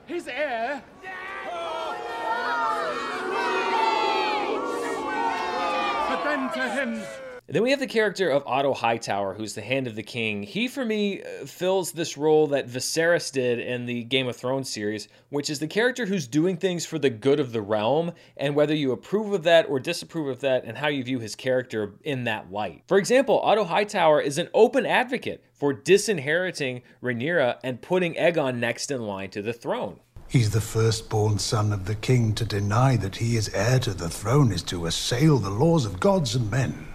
His 0.07 0.27
heir? 0.27 0.84
Him 6.53 7.01
Then 7.47 7.61
we 7.61 7.69
have 7.69 7.79
the 7.79 7.87
character 7.87 8.29
of 8.29 8.43
Otto 8.47 8.73
Hightower, 8.73 9.35
who's 9.35 9.53
the 9.53 9.61
Hand 9.61 9.85
of 9.85 9.95
the 9.95 10.03
King. 10.03 10.41
He, 10.41 10.67
for 10.67 10.83
me, 10.83 11.21
uh, 11.21 11.45
fills 11.45 11.91
this 11.91 12.17
role 12.17 12.47
that 12.47 12.67
Viserys 12.67 13.31
did 13.31 13.59
in 13.59 13.85
the 13.85 14.03
Game 14.03 14.27
of 14.27 14.35
Thrones 14.35 14.67
series, 14.67 15.07
which 15.29 15.51
is 15.51 15.59
the 15.59 15.67
character 15.67 16.07
who's 16.07 16.27
doing 16.27 16.57
things 16.57 16.87
for 16.87 16.97
the 16.97 17.11
good 17.11 17.39
of 17.39 17.51
the 17.51 17.61
realm, 17.61 18.13
and 18.35 18.55
whether 18.55 18.73
you 18.73 18.91
approve 18.91 19.31
of 19.31 19.43
that 19.43 19.69
or 19.69 19.79
disapprove 19.79 20.27
of 20.27 20.39
that, 20.39 20.63
and 20.65 20.79
how 20.79 20.87
you 20.87 21.03
view 21.03 21.19
his 21.19 21.35
character 21.35 21.93
in 22.03 22.23
that 22.23 22.51
light. 22.51 22.81
For 22.87 22.97
example, 22.97 23.39
Otto 23.41 23.65
Hightower 23.65 24.21
is 24.21 24.39
an 24.39 24.49
open 24.53 24.87
advocate 24.87 25.43
for 25.53 25.71
disinheriting 25.71 26.81
Rhaenyra 27.03 27.59
and 27.63 27.79
putting 27.79 28.15
Aegon 28.15 28.57
next 28.57 28.89
in 28.89 29.03
line 29.03 29.29
to 29.29 29.43
the 29.43 29.53
throne. 29.53 29.99
He's 30.35 30.49
the 30.49 30.59
firstborn 30.59 31.39
son 31.39 31.71
of 31.71 31.85
the 31.85 31.95
king. 31.95 32.33
To 32.33 32.43
deny 32.43 32.97
that 32.97 33.15
he 33.15 33.37
is 33.37 33.47
heir 33.53 33.79
to 33.79 33.93
the 33.93 34.09
throne 34.09 34.51
is 34.51 34.63
to 34.63 34.85
assail 34.85 35.37
the 35.37 35.49
laws 35.49 35.85
of 35.85 36.01
gods 36.01 36.35
and 36.35 36.51
men. 36.51 36.89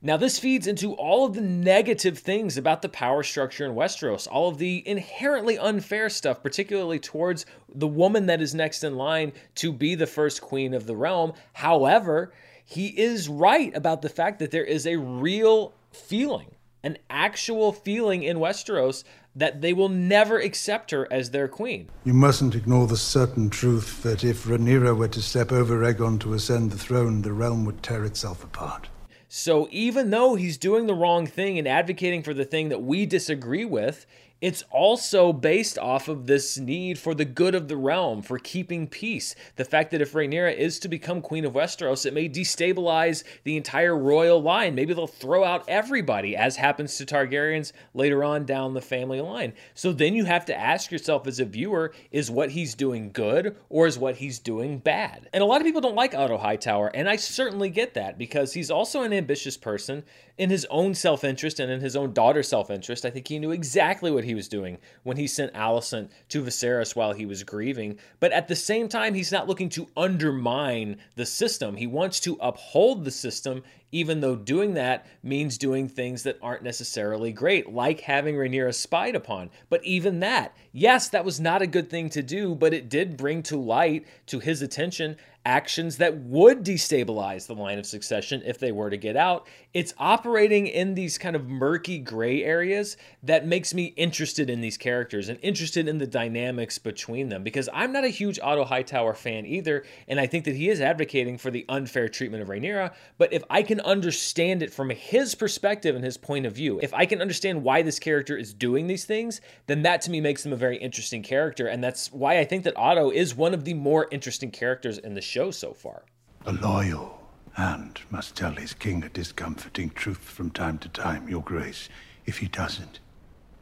Now, 0.00 0.16
this 0.16 0.38
feeds 0.38 0.66
into 0.66 0.94
all 0.94 1.26
of 1.26 1.34
the 1.34 1.42
negative 1.42 2.18
things 2.18 2.56
about 2.56 2.80
the 2.80 2.88
power 2.88 3.22
structure 3.22 3.66
in 3.66 3.74
Westeros, 3.74 4.26
all 4.26 4.48
of 4.48 4.56
the 4.56 4.82
inherently 4.88 5.58
unfair 5.58 6.08
stuff, 6.08 6.42
particularly 6.42 6.98
towards 6.98 7.44
the 7.68 7.86
woman 7.86 8.24
that 8.24 8.40
is 8.40 8.54
next 8.54 8.82
in 8.82 8.96
line 8.96 9.34
to 9.56 9.74
be 9.74 9.94
the 9.94 10.06
first 10.06 10.40
queen 10.40 10.72
of 10.72 10.86
the 10.86 10.96
realm. 10.96 11.34
However, 11.52 12.32
he 12.64 12.98
is 12.98 13.28
right 13.28 13.76
about 13.76 14.00
the 14.00 14.08
fact 14.08 14.38
that 14.38 14.52
there 14.52 14.64
is 14.64 14.86
a 14.86 14.96
real 14.96 15.74
feeling, 15.90 16.54
an 16.82 16.96
actual 17.10 17.72
feeling 17.72 18.22
in 18.22 18.38
Westeros 18.38 19.04
that 19.36 19.60
they 19.60 19.72
will 19.72 19.90
never 19.90 20.38
accept 20.38 20.90
her 20.90 21.06
as 21.12 21.30
their 21.30 21.46
queen. 21.46 21.88
You 22.04 22.14
mustn't 22.14 22.54
ignore 22.54 22.86
the 22.86 22.96
certain 22.96 23.50
truth 23.50 24.02
that 24.02 24.24
if 24.24 24.46
Rhaenyra 24.46 24.96
were 24.96 25.08
to 25.08 25.22
step 25.22 25.52
over 25.52 25.80
Aegon 25.82 26.18
to 26.20 26.32
ascend 26.32 26.72
the 26.72 26.78
throne, 26.78 27.22
the 27.22 27.34
realm 27.34 27.66
would 27.66 27.82
tear 27.82 28.04
itself 28.04 28.42
apart. 28.42 28.88
So 29.28 29.68
even 29.70 30.10
though 30.10 30.36
he's 30.36 30.56
doing 30.56 30.86
the 30.86 30.94
wrong 30.94 31.26
thing 31.26 31.58
and 31.58 31.68
advocating 31.68 32.22
for 32.22 32.32
the 32.32 32.44
thing 32.44 32.70
that 32.70 32.82
we 32.82 33.04
disagree 33.04 33.64
with, 33.66 34.06
it's 34.40 34.64
also 34.70 35.32
based 35.32 35.78
off 35.78 36.08
of 36.08 36.26
this 36.26 36.58
need 36.58 36.98
for 36.98 37.14
the 37.14 37.24
good 37.24 37.54
of 37.54 37.68
the 37.68 37.76
realm, 37.76 38.20
for 38.20 38.38
keeping 38.38 38.86
peace. 38.86 39.34
The 39.56 39.64
fact 39.64 39.90
that 39.92 40.02
if 40.02 40.12
Rhaenyra 40.12 40.54
is 40.54 40.78
to 40.80 40.88
become 40.88 41.22
Queen 41.22 41.46
of 41.46 41.54
Westeros, 41.54 42.04
it 42.04 42.12
may 42.12 42.28
destabilize 42.28 43.24
the 43.44 43.56
entire 43.56 43.96
royal 43.96 44.42
line. 44.42 44.74
Maybe 44.74 44.92
they'll 44.92 45.06
throw 45.06 45.42
out 45.42 45.64
everybody, 45.68 46.36
as 46.36 46.56
happens 46.56 46.96
to 46.98 47.06
Targaryens 47.06 47.72
later 47.94 48.22
on 48.22 48.44
down 48.44 48.74
the 48.74 48.82
family 48.82 49.22
line. 49.22 49.54
So 49.74 49.92
then 49.92 50.14
you 50.14 50.26
have 50.26 50.44
to 50.46 50.58
ask 50.58 50.90
yourself 50.90 51.26
as 51.26 51.40
a 51.40 51.46
viewer 51.46 51.94
is 52.10 52.30
what 52.30 52.50
he's 52.50 52.74
doing 52.74 53.12
good 53.12 53.56
or 53.70 53.86
is 53.86 53.98
what 53.98 54.16
he's 54.16 54.38
doing 54.38 54.78
bad? 54.78 55.30
And 55.32 55.42
a 55.42 55.46
lot 55.46 55.60
of 55.62 55.66
people 55.66 55.80
don't 55.80 55.96
like 55.96 56.14
Otto 56.14 56.36
Hightower, 56.36 56.88
and 56.88 57.08
I 57.08 57.16
certainly 57.16 57.70
get 57.70 57.94
that 57.94 58.18
because 58.18 58.52
he's 58.52 58.70
also 58.70 59.02
an 59.02 59.14
ambitious 59.14 59.56
person 59.56 60.04
in 60.38 60.50
his 60.50 60.66
own 60.70 60.94
self 60.94 61.24
interest 61.24 61.60
and 61.60 61.70
in 61.70 61.80
his 61.80 61.96
own 61.96 62.12
daughter's 62.12 62.48
self 62.48 62.70
interest. 62.70 63.04
I 63.04 63.10
think 63.10 63.28
he 63.28 63.38
knew 63.38 63.50
exactly 63.50 64.10
what 64.10 64.24
he 64.24 64.34
was 64.34 64.48
doing 64.48 64.78
when 65.02 65.16
he 65.16 65.26
sent 65.26 65.54
Alicent 65.54 66.10
to 66.30 66.42
Viserys 66.42 66.94
while 66.94 67.12
he 67.12 67.26
was 67.26 67.42
grieving. 67.42 67.98
But 68.20 68.32
at 68.32 68.48
the 68.48 68.56
same 68.56 68.88
time, 68.88 69.14
he's 69.14 69.32
not 69.32 69.48
looking 69.48 69.68
to 69.70 69.88
undermine 69.96 70.98
the 71.14 71.26
system. 71.26 71.76
He 71.76 71.86
wants 71.86 72.20
to 72.20 72.38
uphold 72.40 73.04
the 73.04 73.10
system 73.10 73.62
even 73.92 74.20
though 74.20 74.36
doing 74.36 74.74
that 74.74 75.06
means 75.22 75.58
doing 75.58 75.88
things 75.88 76.22
that 76.24 76.38
aren't 76.42 76.62
necessarily 76.62 77.32
great, 77.32 77.72
like 77.72 78.00
having 78.00 78.36
Rhaenyra 78.36 78.74
spied 78.74 79.14
upon. 79.14 79.50
But 79.68 79.84
even 79.84 80.20
that, 80.20 80.56
yes, 80.72 81.08
that 81.10 81.24
was 81.24 81.40
not 81.40 81.62
a 81.62 81.66
good 81.66 81.88
thing 81.88 82.10
to 82.10 82.22
do, 82.22 82.54
but 82.54 82.74
it 82.74 82.88
did 82.88 83.16
bring 83.16 83.42
to 83.44 83.56
light, 83.56 84.06
to 84.26 84.38
his 84.38 84.62
attention, 84.62 85.16
actions 85.46 85.98
that 85.98 86.18
would 86.22 86.64
destabilize 86.64 87.46
the 87.46 87.54
line 87.54 87.78
of 87.78 87.86
succession 87.86 88.42
if 88.44 88.58
they 88.58 88.72
were 88.72 88.90
to 88.90 88.96
get 88.96 89.16
out. 89.16 89.46
It's 89.72 89.94
operating 89.96 90.66
in 90.66 90.94
these 90.94 91.18
kind 91.18 91.36
of 91.36 91.46
murky 91.46 91.98
gray 91.98 92.42
areas 92.42 92.96
that 93.22 93.46
makes 93.46 93.72
me 93.72 93.94
interested 93.96 94.50
in 94.50 94.60
these 94.60 94.76
characters 94.76 95.28
and 95.28 95.38
interested 95.42 95.86
in 95.86 95.98
the 95.98 96.06
dynamics 96.06 96.78
between 96.78 97.28
them 97.28 97.44
because 97.44 97.68
I'm 97.72 97.92
not 97.92 98.02
a 98.02 98.08
huge 98.08 98.40
Otto 98.42 98.64
Hightower 98.64 99.14
fan 99.14 99.46
either, 99.46 99.84
and 100.08 100.18
I 100.18 100.26
think 100.26 100.44
that 100.46 100.56
he 100.56 100.68
is 100.68 100.80
advocating 100.80 101.38
for 101.38 101.52
the 101.52 101.64
unfair 101.68 102.08
treatment 102.08 102.42
of 102.42 102.48
Rhaenyra. 102.48 102.92
But 103.16 103.32
if 103.32 103.44
I 103.48 103.62
can 103.62 103.75
understand 103.80 104.62
it 104.62 104.72
from 104.72 104.90
his 104.90 105.34
perspective 105.34 105.94
and 105.94 106.04
his 106.04 106.16
point 106.16 106.44
of 106.44 106.52
view, 106.52 106.80
if 106.82 106.92
I 106.92 107.06
can 107.06 107.20
understand 107.20 107.62
why 107.62 107.82
this 107.82 107.98
character 107.98 108.36
is 108.36 108.52
doing 108.52 108.88
these 108.88 109.04
things, 109.04 109.40
then 109.68 109.82
that 109.82 110.02
to 110.02 110.10
me 110.10 110.20
makes 110.20 110.44
him 110.44 110.52
a 110.52 110.56
very 110.56 110.76
interesting 110.76 111.22
character. 111.22 111.66
And 111.66 111.82
that's 111.82 112.12
why 112.12 112.38
I 112.38 112.44
think 112.44 112.64
that 112.64 112.76
Otto 112.76 113.10
is 113.10 113.34
one 113.34 113.54
of 113.54 113.64
the 113.64 113.74
more 113.74 114.08
interesting 114.10 114.50
characters 114.50 114.98
in 114.98 115.14
the 115.14 115.20
show 115.20 115.36
show 115.36 115.50
so 115.50 115.74
far. 115.74 116.02
A 116.46 116.52
loyal 116.52 117.20
and 117.56 118.00
must 118.10 118.36
tell 118.36 118.52
his 118.52 118.72
king 118.72 119.04
a 119.04 119.08
discomforting 119.08 119.90
truth 119.90 120.18
from 120.18 120.50
time 120.50 120.78
to 120.78 120.88
time, 120.88 121.28
Your 121.28 121.42
Grace. 121.42 121.88
If 122.24 122.38
he 122.38 122.48
doesn't, 122.48 123.00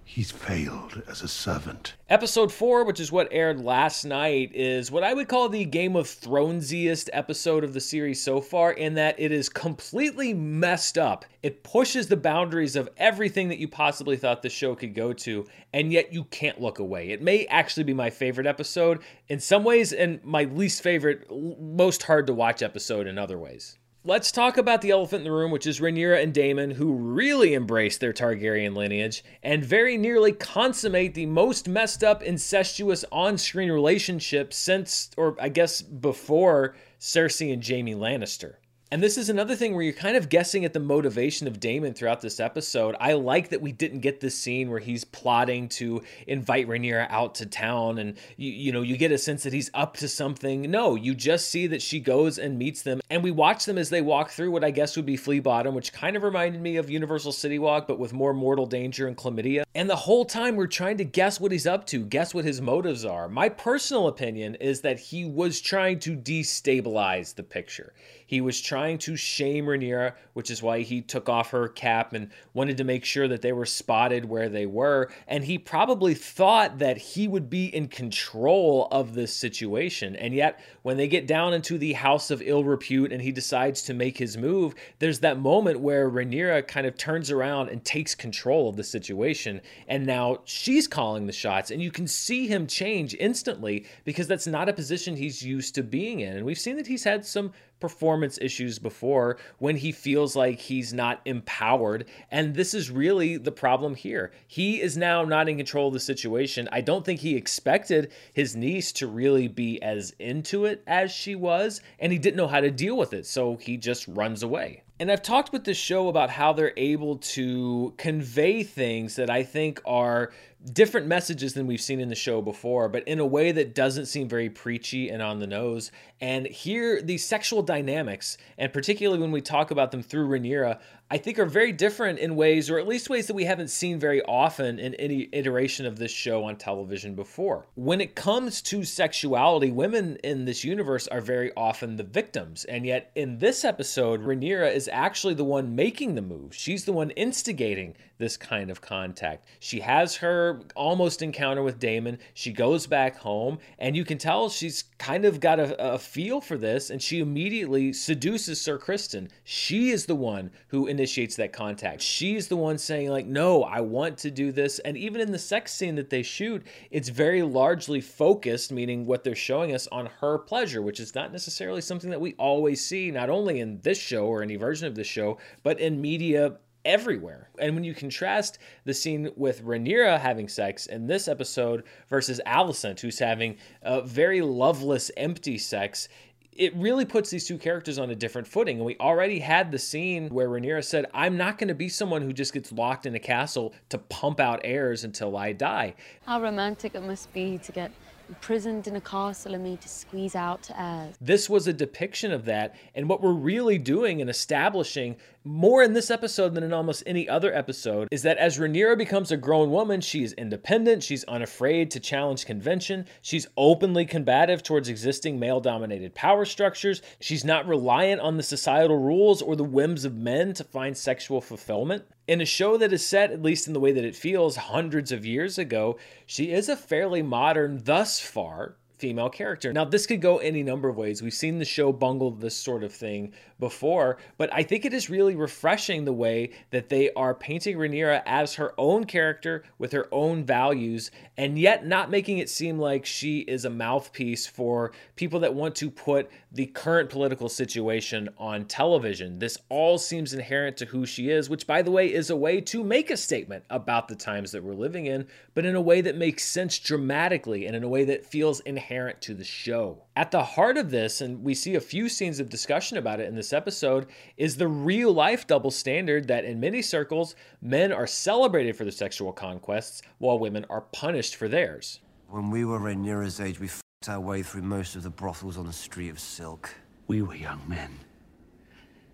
He's 0.06 0.30
failed 0.30 1.02
as 1.08 1.22
a 1.22 1.28
servant. 1.28 1.94
Episode 2.08 2.52
4, 2.52 2.84
which 2.84 3.00
is 3.00 3.10
what 3.10 3.26
aired 3.32 3.60
last 3.60 4.04
night, 4.04 4.52
is 4.54 4.90
what 4.90 5.02
I 5.02 5.14
would 5.14 5.28
call 5.28 5.48
the 5.48 5.64
Game 5.64 5.96
of 5.96 6.06
Thronesiest 6.06 7.08
episode 7.12 7.64
of 7.64 7.72
the 7.72 7.80
series 7.80 8.22
so 8.22 8.40
far, 8.40 8.72
in 8.72 8.94
that 8.94 9.18
it 9.18 9.32
is 9.32 9.48
completely 9.48 10.34
messed 10.34 10.98
up. 10.98 11.24
It 11.42 11.64
pushes 11.64 12.06
the 12.06 12.16
boundaries 12.16 12.76
of 12.76 12.90
everything 12.96 13.48
that 13.48 13.58
you 13.58 13.66
possibly 13.66 14.16
thought 14.16 14.42
the 14.42 14.50
show 14.50 14.74
could 14.74 14.94
go 14.94 15.12
to, 15.14 15.46
and 15.72 15.92
yet 15.92 16.12
you 16.12 16.24
can't 16.24 16.60
look 16.60 16.78
away. 16.78 17.10
It 17.10 17.22
may 17.22 17.46
actually 17.46 17.84
be 17.84 17.94
my 17.94 18.10
favorite 18.10 18.46
episode 18.46 19.02
in 19.28 19.40
some 19.40 19.64
ways, 19.64 19.92
and 19.92 20.22
my 20.22 20.44
least 20.44 20.82
favorite, 20.82 21.26
most 21.30 22.02
hard 22.02 22.26
to 22.26 22.34
watch 22.34 22.62
episode 22.62 23.06
in 23.06 23.18
other 23.18 23.38
ways. 23.38 23.78
Let's 24.06 24.30
talk 24.30 24.58
about 24.58 24.82
the 24.82 24.90
elephant 24.90 25.20
in 25.20 25.24
the 25.24 25.32
room, 25.32 25.50
which 25.50 25.66
is 25.66 25.80
Rhaenyra 25.80 26.22
and 26.22 26.34
Daemon, 26.34 26.72
who 26.72 26.92
really 26.92 27.54
embrace 27.54 27.96
their 27.96 28.12
Targaryen 28.12 28.76
lineage 28.76 29.24
and 29.42 29.64
very 29.64 29.96
nearly 29.96 30.30
consummate 30.30 31.14
the 31.14 31.24
most 31.24 31.68
messed 31.68 32.04
up, 32.04 32.22
incestuous 32.22 33.06
on 33.10 33.38
screen 33.38 33.70
relationship 33.70 34.52
since, 34.52 35.08
or 35.16 35.36
I 35.40 35.48
guess 35.48 35.80
before, 35.80 36.76
Cersei 37.00 37.50
and 37.50 37.66
Jaime 37.66 37.94
Lannister. 37.94 38.56
And 38.94 39.02
this 39.02 39.18
is 39.18 39.28
another 39.28 39.56
thing 39.56 39.74
where 39.74 39.82
you're 39.82 39.92
kind 39.92 40.16
of 40.16 40.28
guessing 40.28 40.64
at 40.64 40.72
the 40.72 40.78
motivation 40.78 41.48
of 41.48 41.58
Daemon 41.58 41.94
throughout 41.94 42.20
this 42.20 42.38
episode. 42.38 42.94
I 43.00 43.14
like 43.14 43.48
that 43.48 43.60
we 43.60 43.72
didn't 43.72 44.02
get 44.02 44.20
this 44.20 44.38
scene 44.38 44.70
where 44.70 44.78
he's 44.78 45.02
plotting 45.02 45.68
to 45.70 46.00
invite 46.28 46.68
Rhaenyra 46.68 47.08
out 47.10 47.34
to 47.34 47.46
town 47.46 47.98
and 47.98 48.16
you, 48.36 48.52
you 48.52 48.70
know, 48.70 48.82
you 48.82 48.96
get 48.96 49.10
a 49.10 49.18
sense 49.18 49.42
that 49.42 49.52
he's 49.52 49.68
up 49.74 49.96
to 49.96 50.06
something. 50.06 50.70
No, 50.70 50.94
you 50.94 51.16
just 51.16 51.50
see 51.50 51.66
that 51.66 51.82
she 51.82 51.98
goes 51.98 52.38
and 52.38 52.56
meets 52.56 52.82
them 52.82 53.00
and 53.10 53.24
we 53.24 53.32
watch 53.32 53.64
them 53.64 53.78
as 53.78 53.90
they 53.90 54.00
walk 54.00 54.30
through 54.30 54.52
what 54.52 54.62
I 54.62 54.70
guess 54.70 54.94
would 54.94 55.06
be 55.06 55.16
Flea 55.16 55.40
Bottom, 55.40 55.74
which 55.74 55.92
kind 55.92 56.14
of 56.14 56.22
reminded 56.22 56.62
me 56.62 56.76
of 56.76 56.88
Universal 56.88 57.32
City 57.32 57.58
Walk 57.58 57.88
but 57.88 57.98
with 57.98 58.12
more 58.12 58.32
mortal 58.32 58.64
danger 58.64 59.08
and 59.08 59.16
chlamydia. 59.16 59.64
And 59.74 59.90
the 59.90 59.96
whole 59.96 60.24
time 60.24 60.54
we're 60.54 60.68
trying 60.68 60.98
to 60.98 61.04
guess 61.04 61.40
what 61.40 61.50
he's 61.50 61.66
up 61.66 61.84
to, 61.86 62.04
guess 62.04 62.32
what 62.32 62.44
his 62.44 62.60
motives 62.60 63.04
are. 63.04 63.28
My 63.28 63.48
personal 63.48 64.06
opinion 64.06 64.54
is 64.54 64.82
that 64.82 65.00
he 65.00 65.24
was 65.24 65.60
trying 65.60 65.98
to 65.98 66.14
destabilize 66.16 67.34
the 67.34 67.42
picture. 67.42 67.92
He 68.26 68.40
was 68.40 68.60
trying 68.60 68.98
to 68.98 69.16
shame 69.16 69.66
Rhaenyra, 69.66 70.14
which 70.32 70.50
is 70.50 70.62
why 70.62 70.80
he 70.80 71.00
took 71.00 71.28
off 71.28 71.50
her 71.50 71.68
cap 71.68 72.12
and 72.12 72.30
wanted 72.52 72.76
to 72.78 72.84
make 72.84 73.04
sure 73.04 73.28
that 73.28 73.42
they 73.42 73.52
were 73.52 73.66
spotted 73.66 74.24
where 74.24 74.48
they 74.48 74.66
were. 74.66 75.10
And 75.28 75.44
he 75.44 75.58
probably 75.58 76.14
thought 76.14 76.78
that 76.78 76.96
he 76.96 77.28
would 77.28 77.50
be 77.50 77.66
in 77.66 77.88
control 77.88 78.88
of 78.90 79.14
this 79.14 79.34
situation. 79.34 80.16
And 80.16 80.34
yet, 80.34 80.60
when 80.82 80.96
they 80.96 81.08
get 81.08 81.26
down 81.26 81.54
into 81.54 81.78
the 81.78 81.92
house 81.92 82.30
of 82.30 82.42
ill 82.42 82.64
repute 82.64 83.12
and 83.12 83.22
he 83.22 83.32
decides 83.32 83.82
to 83.82 83.94
make 83.94 84.18
his 84.18 84.36
move, 84.36 84.74
there's 84.98 85.20
that 85.20 85.38
moment 85.38 85.80
where 85.80 86.10
Rhaenyra 86.10 86.66
kind 86.66 86.86
of 86.86 86.96
turns 86.96 87.30
around 87.30 87.68
and 87.68 87.84
takes 87.84 88.14
control 88.14 88.68
of 88.68 88.76
the 88.76 88.84
situation. 88.84 89.60
And 89.88 90.06
now 90.06 90.38
she's 90.44 90.86
calling 90.86 91.26
the 91.26 91.32
shots. 91.32 91.70
And 91.70 91.82
you 91.82 91.90
can 91.90 92.06
see 92.06 92.46
him 92.46 92.66
change 92.66 93.14
instantly 93.18 93.86
because 94.04 94.26
that's 94.26 94.46
not 94.46 94.68
a 94.68 94.72
position 94.72 95.16
he's 95.16 95.42
used 95.42 95.74
to 95.74 95.82
being 95.82 96.20
in. 96.20 96.36
And 96.36 96.46
we've 96.46 96.58
seen 96.58 96.76
that 96.76 96.86
he's 96.86 97.04
had 97.04 97.24
some 97.24 97.52
performance 97.84 98.38
issues 98.40 98.78
before 98.78 99.36
when 99.58 99.76
he 99.76 99.92
feels 99.92 100.34
like 100.34 100.58
he's 100.58 100.94
not 100.94 101.20
empowered. 101.26 102.06
And 102.30 102.54
this 102.54 102.72
is 102.72 102.90
really 102.90 103.36
the 103.36 103.52
problem 103.52 103.94
here. 103.94 104.32
He 104.46 104.80
is 104.80 104.96
now 104.96 105.22
not 105.22 105.50
in 105.50 105.58
control 105.58 105.88
of 105.88 105.92
the 105.92 106.00
situation. 106.00 106.66
I 106.72 106.80
don't 106.80 107.04
think 107.04 107.20
he 107.20 107.36
expected 107.36 108.10
his 108.32 108.56
niece 108.56 108.90
to 108.92 109.06
really 109.06 109.48
be 109.48 109.82
as 109.82 110.14
into 110.18 110.64
it 110.64 110.82
as 110.86 111.12
she 111.12 111.34
was, 111.34 111.82
and 111.98 112.10
he 112.10 112.18
didn't 112.18 112.38
know 112.38 112.48
how 112.48 112.62
to 112.62 112.70
deal 112.70 112.96
with 112.96 113.12
it. 113.12 113.26
So 113.26 113.56
he 113.56 113.76
just 113.76 114.08
runs 114.08 114.42
away. 114.42 114.82
And 114.98 115.10
I've 115.10 115.22
talked 115.22 115.52
with 115.52 115.64
this 115.64 115.76
show 115.76 116.08
about 116.08 116.30
how 116.30 116.54
they're 116.54 116.72
able 116.78 117.16
to 117.16 117.92
convey 117.98 118.62
things 118.62 119.16
that 119.16 119.28
I 119.28 119.42
think 119.42 119.82
are 119.84 120.32
different 120.72 121.06
messages 121.06 121.52
than 121.52 121.66
we've 121.66 121.80
seen 121.80 122.00
in 122.00 122.08
the 122.08 122.14
show 122.14 122.40
before, 122.40 122.88
but 122.88 123.06
in 123.06 123.18
a 123.18 123.26
way 123.26 123.52
that 123.52 123.74
doesn't 123.74 124.06
seem 124.06 124.28
very 124.28 124.48
preachy 124.48 125.10
and 125.10 125.22
on 125.22 125.38
the 125.38 125.46
nose. 125.46 125.92
And 126.20 126.46
here, 126.46 127.02
these 127.02 127.24
sexual 127.24 127.62
dynamics, 127.62 128.38
and 128.56 128.72
particularly 128.72 129.20
when 129.20 129.32
we 129.32 129.40
talk 129.40 129.70
about 129.70 129.90
them 129.90 130.02
through 130.02 130.28
Rhaenyra, 130.28 130.80
I 131.10 131.18
think 131.18 131.38
are 131.38 131.46
very 131.46 131.70
different 131.70 132.18
in 132.18 132.34
ways, 132.34 132.70
or 132.70 132.78
at 132.78 132.88
least 132.88 133.10
ways 133.10 133.26
that 133.26 133.34
we 133.34 133.44
haven't 133.44 133.68
seen 133.68 134.00
very 134.00 134.22
often 134.22 134.78
in 134.78 134.94
any 134.94 135.28
iteration 135.32 135.84
of 135.84 135.98
this 135.98 136.10
show 136.10 136.44
on 136.44 136.56
television 136.56 137.14
before. 137.14 137.66
When 137.74 138.00
it 138.00 138.14
comes 138.14 138.62
to 138.62 138.84
sexuality, 138.84 139.70
women 139.70 140.16
in 140.24 140.46
this 140.46 140.64
universe 140.64 141.06
are 141.08 141.20
very 141.20 141.52
often 141.56 141.96
the 141.96 142.04
victims, 142.04 142.64
and 142.64 142.86
yet 142.86 143.10
in 143.14 143.38
this 143.38 143.64
episode, 143.64 144.24
Rhaenyra 144.24 144.74
is 144.74 144.88
actually 144.90 145.34
the 145.34 145.44
one 145.44 145.76
making 145.76 146.14
the 146.14 146.22
move. 146.22 146.54
She's 146.54 146.86
the 146.86 146.92
one 146.92 147.10
instigating 147.10 147.94
this 148.16 148.36
kind 148.36 148.70
of 148.70 148.80
contact. 148.80 149.46
She 149.58 149.80
has 149.80 150.16
her 150.16 150.62
almost 150.74 151.20
encounter 151.20 151.62
with 151.62 151.80
Daemon. 151.80 152.18
She 152.32 152.52
goes 152.52 152.86
back 152.86 153.16
home, 153.16 153.58
and 153.78 153.94
you 153.96 154.04
can 154.04 154.18
tell 154.18 154.48
she's 154.48 154.84
kind 154.98 155.24
of 155.24 155.40
got 155.40 155.60
a, 155.60 155.94
a 155.94 155.98
feel 155.98 156.40
for 156.40 156.56
this, 156.56 156.90
and 156.90 157.02
she 157.02 157.20
immediately 157.20 157.92
seduces 157.92 158.60
Sir 158.60 158.78
Criston. 158.78 159.28
She 159.42 159.90
is 159.90 160.06
the 160.06 160.14
one 160.14 160.50
who 160.68 160.86
initiates 160.94 161.36
that 161.36 161.52
contact. 161.52 162.00
She's 162.00 162.48
the 162.48 162.56
one 162.56 162.78
saying, 162.78 163.10
like, 163.10 163.26
no, 163.26 163.64
I 163.64 163.80
want 163.80 164.18
to 164.18 164.30
do 164.30 164.52
this. 164.52 164.78
And 164.78 164.96
even 164.96 165.20
in 165.20 165.32
the 165.32 165.38
sex 165.38 165.72
scene 165.72 165.96
that 165.96 166.10
they 166.10 166.22
shoot, 166.22 166.64
it's 166.90 167.08
very 167.08 167.42
largely 167.42 168.00
focused, 168.00 168.72
meaning 168.72 169.06
what 169.06 169.24
they're 169.24 169.34
showing 169.34 169.74
us 169.74 169.86
on 169.88 170.06
her 170.20 170.38
pleasure, 170.38 170.82
which 170.82 171.00
is 171.00 171.14
not 171.14 171.32
necessarily 171.32 171.80
something 171.80 172.10
that 172.10 172.20
we 172.20 172.34
always 172.34 172.84
see, 172.84 173.10
not 173.10 173.30
only 173.30 173.60
in 173.60 173.80
this 173.80 173.98
show 173.98 174.26
or 174.26 174.42
any 174.42 174.56
version 174.56 174.86
of 174.86 174.94
the 174.94 175.04
show, 175.04 175.38
but 175.62 175.80
in 175.80 176.00
media 176.00 176.56
everywhere. 176.84 177.48
And 177.58 177.74
when 177.74 177.84
you 177.84 177.94
contrast 177.94 178.58
the 178.84 178.94
scene 178.94 179.30
with 179.36 179.64
Rhaenyra 179.64 180.20
having 180.20 180.48
sex 180.48 180.86
in 180.86 181.06
this 181.06 181.28
episode 181.28 181.84
versus 182.10 182.40
Alicent, 182.46 183.00
who's 183.00 183.18
having 183.18 183.56
a 183.82 184.02
very 184.02 184.42
loveless, 184.42 185.10
empty 185.16 185.56
sex, 185.58 186.08
it 186.56 186.74
really 186.76 187.04
puts 187.04 187.30
these 187.30 187.46
two 187.46 187.58
characters 187.58 187.98
on 187.98 188.10
a 188.10 188.14
different 188.14 188.46
footing. 188.46 188.76
And 188.76 188.86
we 188.86 188.96
already 188.98 189.40
had 189.40 189.72
the 189.72 189.78
scene 189.78 190.28
where 190.28 190.48
Rhaenyra 190.48 190.84
said, 190.84 191.06
I'm 191.12 191.36
not 191.36 191.58
going 191.58 191.68
to 191.68 191.74
be 191.74 191.88
someone 191.88 192.22
who 192.22 192.32
just 192.32 192.52
gets 192.52 192.72
locked 192.72 193.06
in 193.06 193.14
a 193.14 193.18
castle 193.18 193.74
to 193.88 193.98
pump 193.98 194.40
out 194.40 194.60
heirs 194.64 195.04
until 195.04 195.36
I 195.36 195.52
die. 195.52 195.94
How 196.26 196.40
romantic 196.40 196.94
it 196.94 197.02
must 197.02 197.32
be 197.32 197.58
to 197.58 197.72
get 197.72 197.90
imprisoned 198.28 198.86
in 198.86 198.96
a 198.96 199.00
castle 199.00 199.54
and 199.54 199.62
made 199.62 199.80
to 199.80 199.88
squeeze 199.88 200.34
out 200.34 200.70
heirs. 200.76 201.14
This 201.20 201.48
was 201.48 201.66
a 201.66 201.72
depiction 201.72 202.32
of 202.32 202.44
that. 202.46 202.74
And 202.94 203.08
what 203.08 203.22
we're 203.22 203.32
really 203.32 203.78
doing 203.78 204.20
and 204.20 204.30
establishing 204.30 205.16
more 205.44 205.82
in 205.82 205.92
this 205.92 206.10
episode 206.10 206.54
than 206.54 206.64
in 206.64 206.72
almost 206.72 207.02
any 207.06 207.28
other 207.28 207.54
episode 207.54 208.08
is 208.10 208.22
that 208.22 208.38
as 208.38 208.58
Rhaenyra 208.58 208.96
becomes 208.96 209.30
a 209.30 209.36
grown 209.36 209.70
woman, 209.70 210.00
she 210.00 210.22
is 210.22 210.32
independent, 210.34 211.02
she's 211.02 211.24
unafraid 211.24 211.90
to 211.90 212.00
challenge 212.00 212.46
convention, 212.46 213.06
she's 213.20 213.46
openly 213.56 214.06
combative 214.06 214.62
towards 214.62 214.88
existing 214.88 215.38
male 215.38 215.60
dominated 215.60 216.14
power 216.14 216.46
structures, 216.46 217.02
she's 217.20 217.44
not 217.44 217.66
reliant 217.66 218.22
on 218.22 218.38
the 218.38 218.42
societal 218.42 218.98
rules 218.98 219.42
or 219.42 219.54
the 219.54 219.64
whims 219.64 220.06
of 220.06 220.14
men 220.14 220.54
to 220.54 220.64
find 220.64 220.96
sexual 220.96 221.42
fulfillment. 221.42 222.04
In 222.26 222.40
a 222.40 222.46
show 222.46 222.78
that 222.78 222.92
is 222.92 223.06
set, 223.06 223.30
at 223.30 223.42
least 223.42 223.66
in 223.66 223.74
the 223.74 223.80
way 223.80 223.92
that 223.92 224.04
it 224.04 224.16
feels, 224.16 224.56
hundreds 224.56 225.12
of 225.12 225.26
years 225.26 225.58
ago, 225.58 225.98
she 226.24 226.52
is 226.52 226.68
a 226.68 226.76
fairly 226.76 227.20
modern, 227.20 227.82
thus 227.84 228.18
far, 228.18 228.76
female 229.04 229.28
character. 229.28 229.70
Now, 229.70 229.84
this 229.84 230.06
could 230.06 230.22
go 230.22 230.38
any 230.38 230.62
number 230.62 230.88
of 230.88 230.96
ways. 230.96 231.20
We've 231.20 231.34
seen 231.34 231.58
the 231.58 231.64
show 231.66 231.92
bungle 231.92 232.30
this 232.30 232.56
sort 232.56 232.82
of 232.82 232.90
thing 232.90 233.34
before, 233.60 234.16
but 234.38 234.50
I 234.50 234.62
think 234.62 234.86
it 234.86 234.94
is 234.94 235.10
really 235.10 235.36
refreshing 235.36 236.06
the 236.06 236.12
way 236.14 236.52
that 236.70 236.88
they 236.88 237.12
are 237.12 237.34
painting 237.34 237.76
Rhaenyra 237.76 238.22
as 238.24 238.54
her 238.54 238.72
own 238.78 239.04
character 239.04 239.64
with 239.76 239.92
her 239.92 240.08
own 240.10 240.42
values, 240.42 241.10
and 241.36 241.58
yet 241.58 241.86
not 241.86 242.10
making 242.10 242.38
it 242.38 242.48
seem 242.48 242.78
like 242.78 243.04
she 243.04 243.40
is 243.40 243.66
a 243.66 243.70
mouthpiece 243.70 244.46
for 244.46 244.92
people 245.16 245.40
that 245.40 245.54
want 245.54 245.76
to 245.76 245.90
put 245.90 246.30
the 246.50 246.66
current 246.66 247.10
political 247.10 247.50
situation 247.50 248.30
on 248.38 248.64
television. 248.64 249.38
This 249.38 249.58
all 249.68 249.98
seems 249.98 250.32
inherent 250.32 250.78
to 250.78 250.86
who 250.86 251.04
she 251.04 251.28
is, 251.28 251.50
which, 251.50 251.66
by 251.66 251.82
the 251.82 251.90
way, 251.90 252.10
is 252.10 252.30
a 252.30 252.36
way 252.36 252.62
to 252.62 252.82
make 252.82 253.10
a 253.10 253.18
statement 253.18 253.64
about 253.68 254.08
the 254.08 254.16
times 254.16 254.50
that 254.52 254.64
we're 254.64 254.72
living 254.72 255.04
in, 255.04 255.26
but 255.52 255.66
in 255.66 255.74
a 255.74 255.80
way 255.80 256.00
that 256.00 256.16
makes 256.16 256.44
sense 256.44 256.78
dramatically 256.78 257.66
and 257.66 257.76
in 257.76 257.84
a 257.84 257.88
way 257.88 258.04
that 258.04 258.24
feels 258.24 258.60
inherent 258.60 258.93
inherent 258.94 259.20
to 259.20 259.34
the 259.34 259.42
show. 259.42 260.04
At 260.14 260.30
the 260.30 260.44
heart 260.44 260.76
of 260.76 260.92
this, 260.92 261.20
and 261.20 261.42
we 261.42 261.52
see 261.52 261.74
a 261.74 261.80
few 261.80 262.08
scenes 262.08 262.38
of 262.38 262.48
discussion 262.48 262.96
about 262.96 263.18
it 263.18 263.26
in 263.26 263.34
this 263.34 263.52
episode, 263.52 264.06
is 264.36 264.56
the 264.56 264.68
real 264.68 265.12
life 265.12 265.48
double 265.48 265.72
standard 265.72 266.28
that 266.28 266.44
in 266.44 266.60
many 266.60 266.80
circles, 266.80 267.34
men 267.60 267.90
are 267.90 268.06
celebrated 268.06 268.76
for 268.76 268.84
their 268.84 268.92
sexual 268.92 269.32
conquests 269.32 270.00
while 270.18 270.38
women 270.38 270.64
are 270.70 270.82
punished 270.82 271.34
for 271.34 271.48
theirs. 271.48 272.00
When 272.28 272.50
we 272.50 272.64
were 272.64 272.88
in 272.88 273.02
Rhaenyra's 273.02 273.40
age, 273.40 273.58
we 273.58 273.66
f***ed 273.66 274.12
our 274.12 274.20
way 274.20 274.44
through 274.44 274.62
most 274.62 274.94
of 274.94 275.02
the 275.02 275.10
brothels 275.10 275.58
on 275.58 275.66
the 275.66 275.72
Street 275.72 276.10
of 276.10 276.20
Silk. 276.20 276.72
We 277.08 277.20
were 277.20 277.34
young 277.34 277.62
men. 277.66 277.98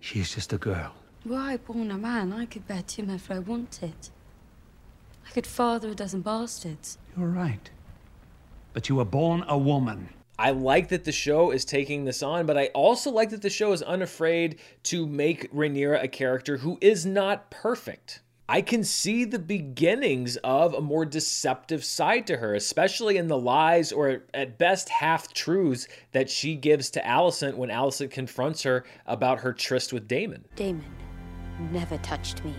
She 0.01 0.21
is 0.21 0.35
just 0.35 0.53
a 0.53 0.59
girl. 0.59 0.93
Were 1.25 1.39
I 1.39 1.57
born 1.57 1.91
a 1.91 1.97
man, 1.97 2.35
I 2.35 2.45
could 2.45 2.69
bear 2.69 2.83
Tim 2.87 3.09
if 3.09 3.31
I 3.31 3.39
wanted. 3.39 4.11
I 5.27 5.31
could 5.31 5.47
father 5.47 5.89
a 5.89 5.95
dozen 5.95 6.21
bastards. 6.21 6.99
You're 7.17 7.29
right 7.29 7.71
but 8.73 8.89
you 8.89 8.97
were 8.97 9.05
born 9.05 9.45
a 9.49 9.59
woman. 9.59 10.09
I 10.39 10.53
like 10.53 10.89
that 10.89 11.05
the 11.05 11.13
show 11.13 11.51
is 11.51 11.65
taking 11.65 12.05
this 12.05 12.23
on, 12.23 12.47
but 12.47 12.57
I 12.57 12.69
also 12.69 13.11
like 13.11 13.31
that 13.31 13.43
the 13.43 13.51
show 13.51 13.73
is 13.73 13.83
unafraid 13.83 14.59
to 14.85 15.07
make 15.07 15.53
Rhaenyra 15.53 16.03
a 16.03 16.09
character 16.09 16.57
who 16.57 16.79
is 16.81 17.05
not 17.05 17.51
perfect. 17.51 18.23
I 18.49 18.63
can 18.63 18.83
see 18.83 19.25
the 19.25 19.39
beginnings 19.39 20.37
of 20.39 20.75
a 20.75 20.81
more 20.81 21.05
deceptive 21.05 21.85
side 21.85 22.27
to 22.27 22.39
her, 22.39 22.55
especially 22.55 23.17
in 23.17 23.29
the 23.29 23.39
lies 23.39 23.93
or 23.93 24.23
at 24.35 24.59
best 24.59 24.89
half 24.89 25.33
truths 25.33 25.87
that 26.13 26.29
she 26.29 26.57
gives 26.57 26.91
to 26.91 27.03
Alicent 27.03 27.55
when 27.55 27.69
Alicent 27.69 28.11
confronts 28.11 28.63
her 28.65 28.85
about 29.07 29.41
her 29.41 29.53
tryst 29.53 29.93
with 29.93 30.09
Daemon. 30.09 30.47
Daemon 30.57 30.85
never 31.71 31.99
touched 31.99 32.43
me. 32.45 32.55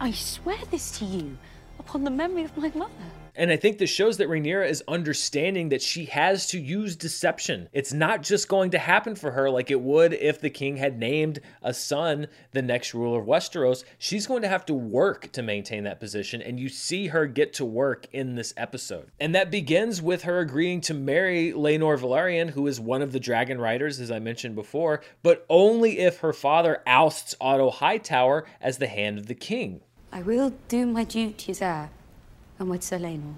I 0.00 0.10
swear 0.10 0.58
this 0.70 0.98
to 0.98 1.04
you 1.04 1.38
upon 1.78 2.04
the 2.04 2.10
memory 2.10 2.44
of 2.44 2.56
my 2.56 2.70
mother. 2.74 2.92
And 3.38 3.52
I 3.52 3.56
think 3.56 3.78
this 3.78 3.88
shows 3.88 4.16
that 4.16 4.28
Rhaenyra 4.28 4.68
is 4.68 4.82
understanding 4.88 5.68
that 5.68 5.80
she 5.80 6.06
has 6.06 6.48
to 6.48 6.58
use 6.58 6.96
deception. 6.96 7.68
It's 7.72 7.92
not 7.92 8.24
just 8.24 8.48
going 8.48 8.72
to 8.72 8.78
happen 8.78 9.14
for 9.14 9.30
her 9.30 9.48
like 9.48 9.70
it 9.70 9.80
would 9.80 10.12
if 10.12 10.40
the 10.40 10.50
king 10.50 10.76
had 10.76 10.98
named 10.98 11.38
a 11.62 11.72
son 11.72 12.26
the 12.50 12.62
next 12.62 12.94
ruler 12.94 13.20
of 13.20 13.26
Westeros. 13.26 13.84
She's 13.96 14.26
going 14.26 14.42
to 14.42 14.48
have 14.48 14.66
to 14.66 14.74
work 14.74 15.30
to 15.32 15.42
maintain 15.42 15.84
that 15.84 16.00
position, 16.00 16.42
and 16.42 16.58
you 16.58 16.68
see 16.68 17.06
her 17.06 17.26
get 17.26 17.52
to 17.54 17.64
work 17.64 18.08
in 18.12 18.34
this 18.34 18.52
episode. 18.56 19.12
And 19.20 19.36
that 19.36 19.52
begins 19.52 20.02
with 20.02 20.24
her 20.24 20.40
agreeing 20.40 20.80
to 20.82 20.94
marry 20.94 21.52
Laenor 21.52 21.96
Velaryon, 21.96 22.50
who 22.50 22.66
is 22.66 22.80
one 22.80 23.02
of 23.02 23.12
the 23.12 23.20
dragon 23.20 23.60
riders, 23.60 24.00
as 24.00 24.10
I 24.10 24.18
mentioned 24.18 24.56
before, 24.56 25.00
but 25.22 25.46
only 25.48 26.00
if 26.00 26.18
her 26.18 26.32
father 26.32 26.82
ousts 26.88 27.36
Otto 27.40 27.70
Hightower 27.70 28.46
as 28.60 28.78
the 28.78 28.88
hand 28.88 29.16
of 29.16 29.26
the 29.26 29.36
king. 29.36 29.82
I 30.10 30.22
will 30.22 30.54
do 30.66 30.86
my 30.86 31.04
duty, 31.04 31.52
sir 31.52 31.66
uh, 31.66 31.97
and 32.58 32.68
Laenor. 32.70 33.34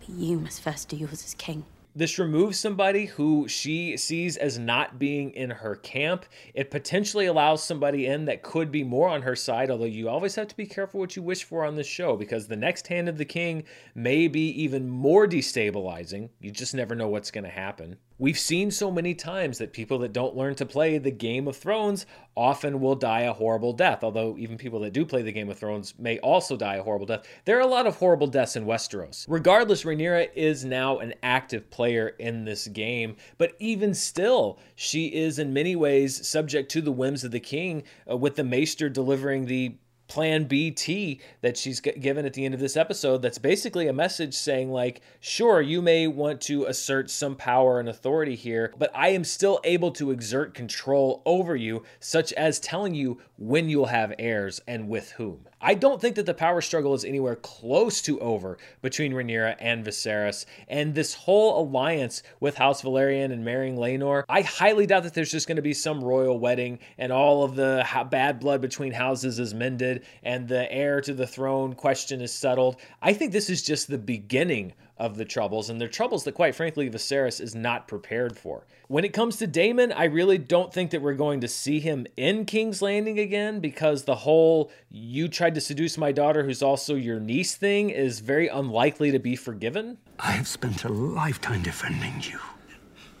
But 0.00 0.08
you 0.08 0.38
must 0.38 0.60
first 0.60 0.88
do 0.88 0.96
yours 0.96 1.24
as 1.24 1.34
king. 1.34 1.64
This 1.96 2.18
removes 2.18 2.58
somebody 2.58 3.06
who 3.06 3.48
she 3.48 3.96
sees 3.96 4.36
as 4.36 4.58
not 4.58 4.98
being 4.98 5.30
in 5.30 5.48
her 5.48 5.76
camp. 5.76 6.26
It 6.52 6.70
potentially 6.70 7.24
allows 7.24 7.64
somebody 7.64 8.06
in 8.06 8.26
that 8.26 8.42
could 8.42 8.70
be 8.70 8.84
more 8.84 9.08
on 9.08 9.22
her 9.22 9.34
side, 9.34 9.70
although 9.70 9.86
you 9.86 10.06
always 10.06 10.34
have 10.34 10.48
to 10.48 10.56
be 10.56 10.66
careful 10.66 11.00
what 11.00 11.16
you 11.16 11.22
wish 11.22 11.44
for 11.44 11.64
on 11.64 11.74
this 11.74 11.86
show 11.86 12.14
because 12.14 12.48
the 12.48 12.54
next 12.56 12.88
hand 12.88 13.08
of 13.08 13.16
the 13.16 13.24
king 13.24 13.64
may 13.94 14.28
be 14.28 14.50
even 14.62 14.90
more 14.90 15.26
destabilizing. 15.26 16.28
You 16.38 16.50
just 16.50 16.74
never 16.74 16.94
know 16.94 17.08
what's 17.08 17.30
going 17.30 17.44
to 17.44 17.50
happen. 17.50 17.96
We've 18.18 18.38
seen 18.38 18.70
so 18.70 18.90
many 18.90 19.14
times 19.14 19.58
that 19.58 19.74
people 19.74 19.98
that 19.98 20.14
don't 20.14 20.34
learn 20.34 20.54
to 20.54 20.64
play 20.64 20.96
the 20.96 21.10
Game 21.10 21.46
of 21.46 21.56
Thrones 21.56 22.06
often 22.34 22.80
will 22.80 22.94
die 22.94 23.22
a 23.22 23.32
horrible 23.34 23.74
death, 23.74 24.02
although 24.02 24.36
even 24.38 24.56
people 24.56 24.80
that 24.80 24.94
do 24.94 25.04
play 25.04 25.20
the 25.20 25.32
Game 25.32 25.50
of 25.50 25.58
Thrones 25.58 25.92
may 25.98 26.18
also 26.20 26.56
die 26.56 26.76
a 26.76 26.82
horrible 26.82 27.04
death. 27.04 27.26
There 27.44 27.58
are 27.58 27.62
a 27.62 27.66
lot 27.66 27.86
of 27.86 27.96
horrible 27.96 28.26
deaths 28.26 28.56
in 28.56 28.64
Westeros. 28.64 29.26
Regardless, 29.28 29.84
Rhaenyra 29.84 30.30
is 30.34 30.64
now 30.64 30.98
an 30.98 31.12
active 31.22 31.68
player 31.68 32.08
in 32.18 32.46
this 32.46 32.68
game, 32.68 33.16
but 33.36 33.52
even 33.58 33.92
still, 33.92 34.58
she 34.76 35.08
is 35.08 35.38
in 35.38 35.52
many 35.52 35.76
ways 35.76 36.26
subject 36.26 36.70
to 36.72 36.80
the 36.80 36.92
whims 36.92 37.22
of 37.22 37.32
the 37.32 37.40
king, 37.40 37.82
uh, 38.10 38.16
with 38.16 38.36
the 38.36 38.44
Maester 38.44 38.88
delivering 38.88 39.44
the 39.44 39.76
plan 40.08 40.44
BT 40.44 41.20
that 41.40 41.56
she's 41.56 41.80
given 41.80 42.24
at 42.24 42.34
the 42.34 42.44
end 42.44 42.54
of 42.54 42.60
this 42.60 42.76
episode 42.76 43.22
that's 43.22 43.38
basically 43.38 43.88
a 43.88 43.92
message 43.92 44.34
saying 44.34 44.70
like 44.70 45.00
sure 45.20 45.60
you 45.60 45.82
may 45.82 46.06
want 46.06 46.40
to 46.42 46.64
assert 46.64 47.10
some 47.10 47.34
power 47.34 47.80
and 47.80 47.88
authority 47.88 48.36
here 48.36 48.72
but 48.78 48.90
I 48.94 49.08
am 49.08 49.24
still 49.24 49.60
able 49.64 49.90
to 49.92 50.10
exert 50.10 50.54
control 50.54 51.22
over 51.26 51.56
you 51.56 51.82
such 52.00 52.32
as 52.34 52.60
telling 52.60 52.94
you 52.94 53.18
when 53.36 53.68
you'll 53.68 53.86
have 53.86 54.14
heirs 54.18 54.60
and 54.66 54.88
with 54.88 55.12
whom 55.12 55.46
I 55.66 55.74
don't 55.74 56.00
think 56.00 56.14
that 56.14 56.26
the 56.26 56.32
power 56.32 56.60
struggle 56.60 56.94
is 56.94 57.04
anywhere 57.04 57.34
close 57.34 58.00
to 58.02 58.20
over 58.20 58.56
between 58.82 59.12
Rhaenyra 59.12 59.56
and 59.58 59.84
Viserys. 59.84 60.46
And 60.68 60.94
this 60.94 61.12
whole 61.12 61.60
alliance 61.60 62.22
with 62.38 62.56
House 62.56 62.82
Velaryon 62.82 63.32
and 63.32 63.44
marrying 63.44 63.74
Laenor, 63.74 64.22
I 64.28 64.42
highly 64.42 64.86
doubt 64.86 65.02
that 65.02 65.14
there's 65.14 65.32
just 65.32 65.48
going 65.48 65.56
to 65.56 65.62
be 65.62 65.74
some 65.74 66.04
royal 66.04 66.38
wedding 66.38 66.78
and 66.98 67.10
all 67.10 67.42
of 67.42 67.56
the 67.56 67.84
bad 68.12 68.38
blood 68.38 68.60
between 68.60 68.92
houses 68.92 69.40
is 69.40 69.54
mended 69.54 70.06
and 70.22 70.46
the 70.46 70.70
heir 70.70 71.00
to 71.00 71.12
the 71.12 71.26
throne 71.26 71.74
question 71.74 72.20
is 72.20 72.32
settled. 72.32 72.76
I 73.02 73.12
think 73.12 73.32
this 73.32 73.50
is 73.50 73.60
just 73.60 73.88
the 73.88 73.98
beginning 73.98 74.72
of 74.98 75.16
the 75.16 75.24
troubles, 75.24 75.68
and 75.68 75.80
they're 75.80 75.88
troubles 75.88 76.24
that, 76.24 76.32
quite 76.32 76.54
frankly, 76.54 76.88
Viserys 76.88 77.40
is 77.40 77.54
not 77.54 77.86
prepared 77.86 78.38
for. 78.38 78.66
When 78.88 79.04
it 79.04 79.12
comes 79.12 79.36
to 79.36 79.46
Daemon, 79.46 79.92
I 79.92 80.04
really 80.04 80.38
don't 80.38 80.72
think 80.72 80.90
that 80.90 81.02
we're 81.02 81.14
going 81.14 81.40
to 81.40 81.48
see 81.48 81.80
him 81.80 82.06
in 82.16 82.44
King's 82.44 82.80
Landing 82.80 83.18
again 83.18 83.60
because 83.60 84.04
the 84.04 84.16
whole 84.16 84.70
you 84.90 85.28
tried 85.28 85.54
to 85.56 85.60
seduce 85.60 85.98
my 85.98 86.12
daughter, 86.12 86.44
who's 86.44 86.62
also 86.62 86.94
your 86.94 87.20
niece 87.20 87.56
thing, 87.56 87.90
is 87.90 88.20
very 88.20 88.48
unlikely 88.48 89.10
to 89.10 89.18
be 89.18 89.36
forgiven. 89.36 89.98
I 90.18 90.32
have 90.32 90.48
spent 90.48 90.84
a 90.84 90.88
lifetime 90.88 91.62
defending 91.62 92.22
you, 92.22 92.38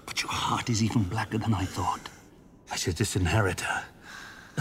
but 0.06 0.22
your 0.22 0.32
heart 0.32 0.70
is 0.70 0.82
even 0.82 1.02
blacker 1.02 1.38
than 1.38 1.52
I 1.52 1.64
thought. 1.64 2.08
I 2.70 2.76
should 2.76 2.96
disinherit 2.96 3.56
disinheritor, 3.56 3.82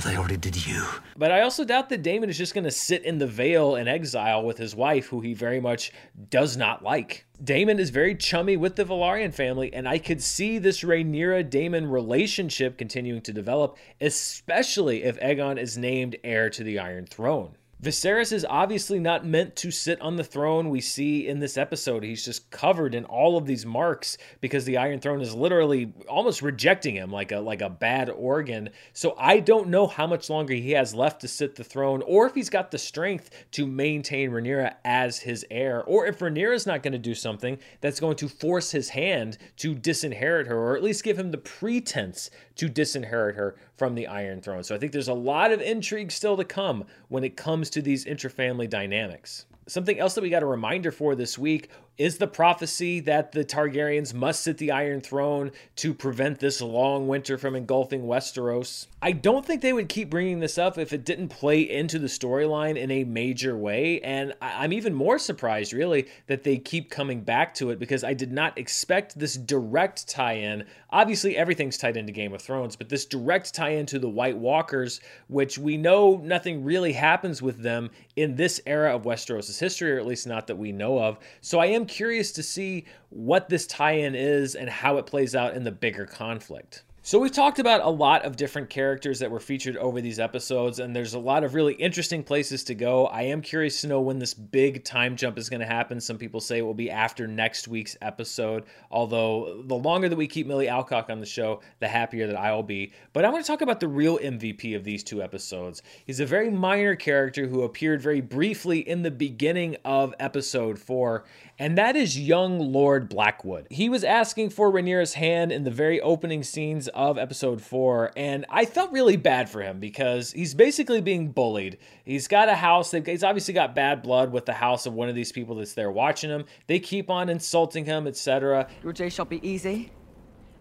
I 0.04 0.16
already 0.16 0.38
did 0.38 0.68
you. 0.68 0.86
But 1.18 1.32
I 1.32 1.42
also 1.42 1.64
doubt 1.64 1.90
that 1.90 2.02
Daemon 2.02 2.30
is 2.30 2.38
just 2.38 2.54
going 2.54 2.66
to 2.66 2.72
sit 2.72 3.04
in 3.04 3.18
the 3.18 3.28
Vale 3.28 3.76
in 3.76 3.88
exile 3.88 4.44
with 4.44 4.58
his 4.58 4.76
wife, 4.76 5.08
who 5.08 5.22
he 5.22 5.34
very 5.34 5.62
much 5.62 5.92
does 6.30 6.58
not 6.58 6.84
like. 6.84 7.26
Daemon 7.44 7.80
is 7.80 7.90
very 7.90 8.16
chummy 8.16 8.58
with 8.58 8.76
the 8.76 8.84
Velaryon 8.84 9.34
family, 9.34 9.74
and 9.74 9.88
I 9.88 9.98
could 9.98 10.22
see 10.22 10.58
this 10.58 10.82
Rhaenyra 10.82 11.50
Daemon 11.50 11.88
relationship 11.88 12.78
continuing 12.78 13.22
to 13.22 13.34
develop, 13.34 13.78
especially 14.02 15.04
if 15.04 15.20
Aegon 15.20 15.58
is 15.58 15.78
named 15.78 16.18
heir 16.24 16.50
to 16.50 16.64
the 16.64 16.80
Iron 16.80 17.06
Throne. 17.06 17.56
Viserys 17.86 18.34
is 18.34 18.48
obviously 18.50 19.00
not 19.00 19.28
meant 19.28 19.56
to 19.58 19.70
sit 19.70 20.02
on 20.02 20.16
the 20.16 20.24
throne 20.24 20.72
we 20.72 20.82
see 20.82 21.28
in 21.28 21.38
this 21.40 21.56
episode. 21.56 22.02
He's 22.02 22.26
just 22.26 22.50
covered 22.50 22.96
in 22.96 23.06
all 23.06 23.38
of 23.38 23.46
these 23.46 23.64
marks 23.64 24.18
because 24.42 24.66
the 24.66 24.78
Iron 24.78 25.00
Throne 25.00 25.22
is 25.22 25.36
literally 25.36 25.94
almost 26.10 26.42
rejecting 26.42 26.96
him 26.96 27.12
like 27.12 27.32
a 27.32 27.38
like 27.38 27.62
a 27.62 27.70
bad 27.70 28.10
organ. 28.10 28.72
So 28.94 29.14
I 29.20 29.40
don't 29.40 29.68
know 29.68 29.86
how 29.86 30.08
much 30.08 30.32
longer 30.32 30.56
he 30.56 30.72
has 30.72 30.96
left 30.96 31.22
to 31.22 31.28
sit 31.28 31.56
the 31.56 31.64
throne 31.64 32.02
or 32.08 32.26
if 32.26 32.34
he's 32.34 32.50
got 32.50 32.72
the 32.72 32.80
strength 32.80 33.30
to 33.52 33.68
maintain 33.68 34.32
Rhaenyra 34.32 34.78
as 34.84 35.20
his 35.20 35.46
heir 35.52 35.84
or 35.84 36.08
if 36.08 36.18
Rhaenyra's 36.18 36.66
not 36.66 36.82
going 36.82 36.94
to 36.94 36.98
do 36.98 37.14
something 37.14 37.60
that's 37.82 38.00
going 38.00 38.16
to 38.16 38.28
force 38.28 38.72
his 38.72 38.90
hand 38.90 39.38
to 39.58 39.76
disinherit 39.76 40.48
her 40.48 40.58
or 40.58 40.76
at 40.76 40.82
least 40.82 41.04
give 41.04 41.20
him 41.20 41.30
the 41.30 41.38
pretense 41.38 42.32
to 42.56 42.70
disinherit 42.70 43.36
her 43.36 43.56
from 43.78 43.96
the 43.96 44.08
Iron 44.08 44.42
Throne. 44.42 44.64
So 44.64 44.76
I 44.76 44.78
think 44.78 44.92
there's 44.92 45.08
a 45.08 45.14
lot 45.14 45.52
of 45.52 45.62
intrigue 45.62 46.12
still 46.12 46.38
to 46.38 46.46
come 46.46 46.86
when 47.10 47.24
it 47.24 47.36
comes 47.36 47.70
to 47.72 47.82
these 47.82 48.06
interfamily 48.06 48.70
dynamics. 48.70 49.46
Something 49.68 50.00
else 50.00 50.14
that 50.14 50.22
we 50.22 50.30
got 50.30 50.44
a 50.44 50.48
reminder 50.48 50.92
for 50.92 51.16
this 51.16 51.38
week 51.38 51.70
is 51.98 52.18
the 52.18 52.28
prophecy 52.28 53.00
that 53.02 53.32
the 53.32 53.46
Targaryens 53.46 54.14
must 54.14 54.42
sit 54.42 54.58
the 54.58 54.72
Iron 54.72 55.02
Throne 55.02 55.52
to 55.78 55.94
prevent 55.94 56.40
this 56.40 56.62
long 56.62 57.08
winter 57.08 57.38
from 57.38 57.56
engulfing 57.56 58.04
Westeros. 58.04 58.88
I 59.02 59.12
don't 59.12 59.46
think 59.46 59.62
they 59.62 59.74
would 59.74 59.88
keep 59.88 60.10
bringing 60.10 60.40
this 60.40 60.58
up 60.58 60.78
if 60.78 60.92
it 60.92 61.06
didn't 61.06 61.30
play 61.30 61.62
into 61.62 62.00
the 62.00 62.08
storyline 62.08 62.76
in 62.76 62.92
a 62.92 63.04
major 63.04 63.56
way. 63.56 64.02
And 64.02 64.34
I'm 64.42 64.74
even 64.74 64.94
more 64.94 65.20
surprised, 65.20 65.74
really, 65.74 66.08
that 66.28 66.44
they 66.44 66.58
keep 66.58 66.90
coming 66.90 67.22
back 67.22 67.54
to 67.56 67.70
it 67.70 67.80
because 67.80 68.04
I 68.04 68.14
did 68.14 68.32
not 68.32 68.58
expect 68.58 69.18
this 69.18 69.36
direct 69.36 70.10
tie 70.10 70.34
in. 70.34 70.66
Obviously, 70.90 71.38
everything's 71.38 71.78
tied 71.78 71.98
into 71.98 72.12
Game 72.12 72.34
of 72.34 72.42
Thrones, 72.42 72.76
but 72.76 72.90
this 72.90 73.06
direct 73.06 73.54
tie 73.54 73.70
in 73.72 73.86
to 73.88 74.00
the 74.00 74.10
White 74.10 74.38
Walkers, 74.38 75.02
which 75.28 75.58
we 75.58 75.78
know 75.78 76.20
nothing 76.24 76.64
really 76.64 76.94
happens 76.94 77.42
with 77.42 77.62
them 77.62 77.90
in 78.16 78.36
this 78.36 78.62
era 78.66 78.96
of 78.96 79.04
Westeros' 79.04 79.60
history, 79.60 79.92
or 79.92 80.00
at 80.00 80.06
least 80.06 80.26
not 80.26 80.48
that 80.48 80.58
we 80.58 80.72
know 80.72 81.00
of. 81.00 81.20
So 81.42 81.60
I 81.60 81.68
am 81.68 81.85
curious 81.86 82.32
to 82.34 82.44
see 82.44 82.86
what 83.10 83.50
this 83.50 83.68
tie 83.68 83.94
in 83.94 84.16
is 84.16 84.56
and 84.56 84.70
how 84.70 84.98
it 84.98 85.06
plays 85.06 85.36
out 85.36 85.56
in 85.56 85.64
the 85.64 85.72
bigger 85.72 86.06
conflict. 86.06 86.84
So, 87.08 87.20
we've 87.20 87.32
talked 87.32 87.60
about 87.60 87.82
a 87.82 87.90
lot 87.92 88.26
of 88.26 88.36
different 88.36 88.72
characters 88.72 89.20
that 89.20 89.30
were 89.30 89.40
featured 89.40 89.78
over 89.78 90.02
these 90.02 90.20
episodes, 90.20 90.80
and 90.80 90.96
there's 90.96 91.14
a 91.14 91.20
lot 91.20 91.44
of 91.44 91.54
really 91.54 91.76
interesting 91.76 92.24
places 92.24 92.64
to 92.64 92.74
go. 92.74 93.06
I 93.06 93.22
am 93.22 93.44
curious 93.44 93.82
to 93.82 93.88
know 93.88 94.02
when 94.02 94.18
this 94.18 94.34
big 94.34 94.84
time 94.84 95.16
jump 95.16 95.38
is 95.38 95.48
going 95.48 95.60
to 95.60 95.68
happen. 95.68 96.02
Some 96.02 96.18
people 96.18 96.42
say 96.42 96.58
it 96.58 96.64
will 96.64 96.74
be 96.74 96.90
after 96.90 97.28
next 97.28 97.68
week's 97.68 97.96
episode, 98.02 98.64
although 98.90 99.62
the 99.68 99.76
longer 99.76 100.10
that 100.10 100.16
we 100.16 100.26
keep 100.26 100.48
Millie 100.48 100.68
Alcock 100.68 101.12
on 101.12 101.20
the 101.20 101.28
show, 101.28 101.62
the 101.80 101.88
happier 101.88 102.26
that 102.26 102.38
I 102.38 102.52
will 102.54 102.64
be. 102.64 102.92
But 103.14 103.24
I 103.24 103.30
want 103.30 103.46
to 103.46 103.52
talk 103.52 103.62
about 103.62 103.80
the 103.80 103.88
real 103.88 104.18
MVP 104.18 104.76
of 104.76 104.84
these 104.84 105.04
two 105.04 105.22
episodes. 105.22 105.84
He's 106.08 106.20
a 106.20 106.26
very 106.26 106.50
minor 106.50 106.96
character 106.96 107.46
who 107.46 107.62
appeared 107.62 108.02
very 108.02 108.22
briefly 108.22 108.80
in 108.80 109.04
the 109.04 109.12
beginning 109.12 109.78
of 109.86 110.16
episode 110.20 110.80
four, 110.80 111.26
and 111.58 111.78
that 111.78 111.96
is 111.96 112.20
young 112.20 112.60
Lord 112.60 113.08
Blackwood. 113.08 113.68
He 113.70 113.88
was 113.88 114.04
asking 114.04 114.50
for 114.50 114.72
Rhaenyra's 114.72 115.14
hand 115.14 115.52
in 115.52 115.64
the 115.64 115.72
very 115.72 116.02
opening 116.02 116.44
scenes 116.44 116.88
of 116.90 117.18
episode 117.18 117.62
four, 117.62 118.12
and 118.18 118.46
I 118.50 118.66
felt 118.66 118.92
really 118.92 119.16
bad 119.16 119.50
for 119.50 119.62
him 119.62 119.80
because 119.80 120.32
he's 120.32 120.54
basically 120.54 121.02
being 121.02 121.32
bullied. 121.32 121.78
He's 122.04 122.28
got 122.28 122.50
a 122.50 122.56
house, 122.56 122.92
he's 122.92 123.24
obviously 123.24 123.54
got 123.54 123.74
bad 123.74 124.04
blood 124.04 124.32
with 124.32 124.46
the 124.46 124.54
house 124.54 124.86
of 124.86 124.94
one 124.94 125.08
of 125.08 125.16
these 125.16 125.32
people 125.32 125.56
that's 125.56 125.74
there 125.74 125.92
watching 125.92 126.30
him. 126.30 126.46
They 126.68 126.80
keep 126.80 127.10
on 127.10 127.30
insulting 127.30 127.86
him, 127.86 128.08
etc. 128.08 128.68
Your 128.84 128.94
day 128.94 129.10
shall 129.10 129.26
be 129.26 129.46
easy, 129.48 129.92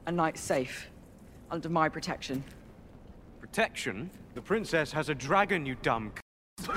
and 0.06 0.16
night 0.16 0.38
safe, 0.38 0.88
under 1.50 1.68
my 1.68 1.88
protection. 1.88 2.44
Protection? 3.40 4.10
The 4.34 4.42
princess 4.42 4.92
has 4.92 5.08
a 5.08 5.14
dragon, 5.14 5.66
you 5.66 5.76
dumb 5.82 6.12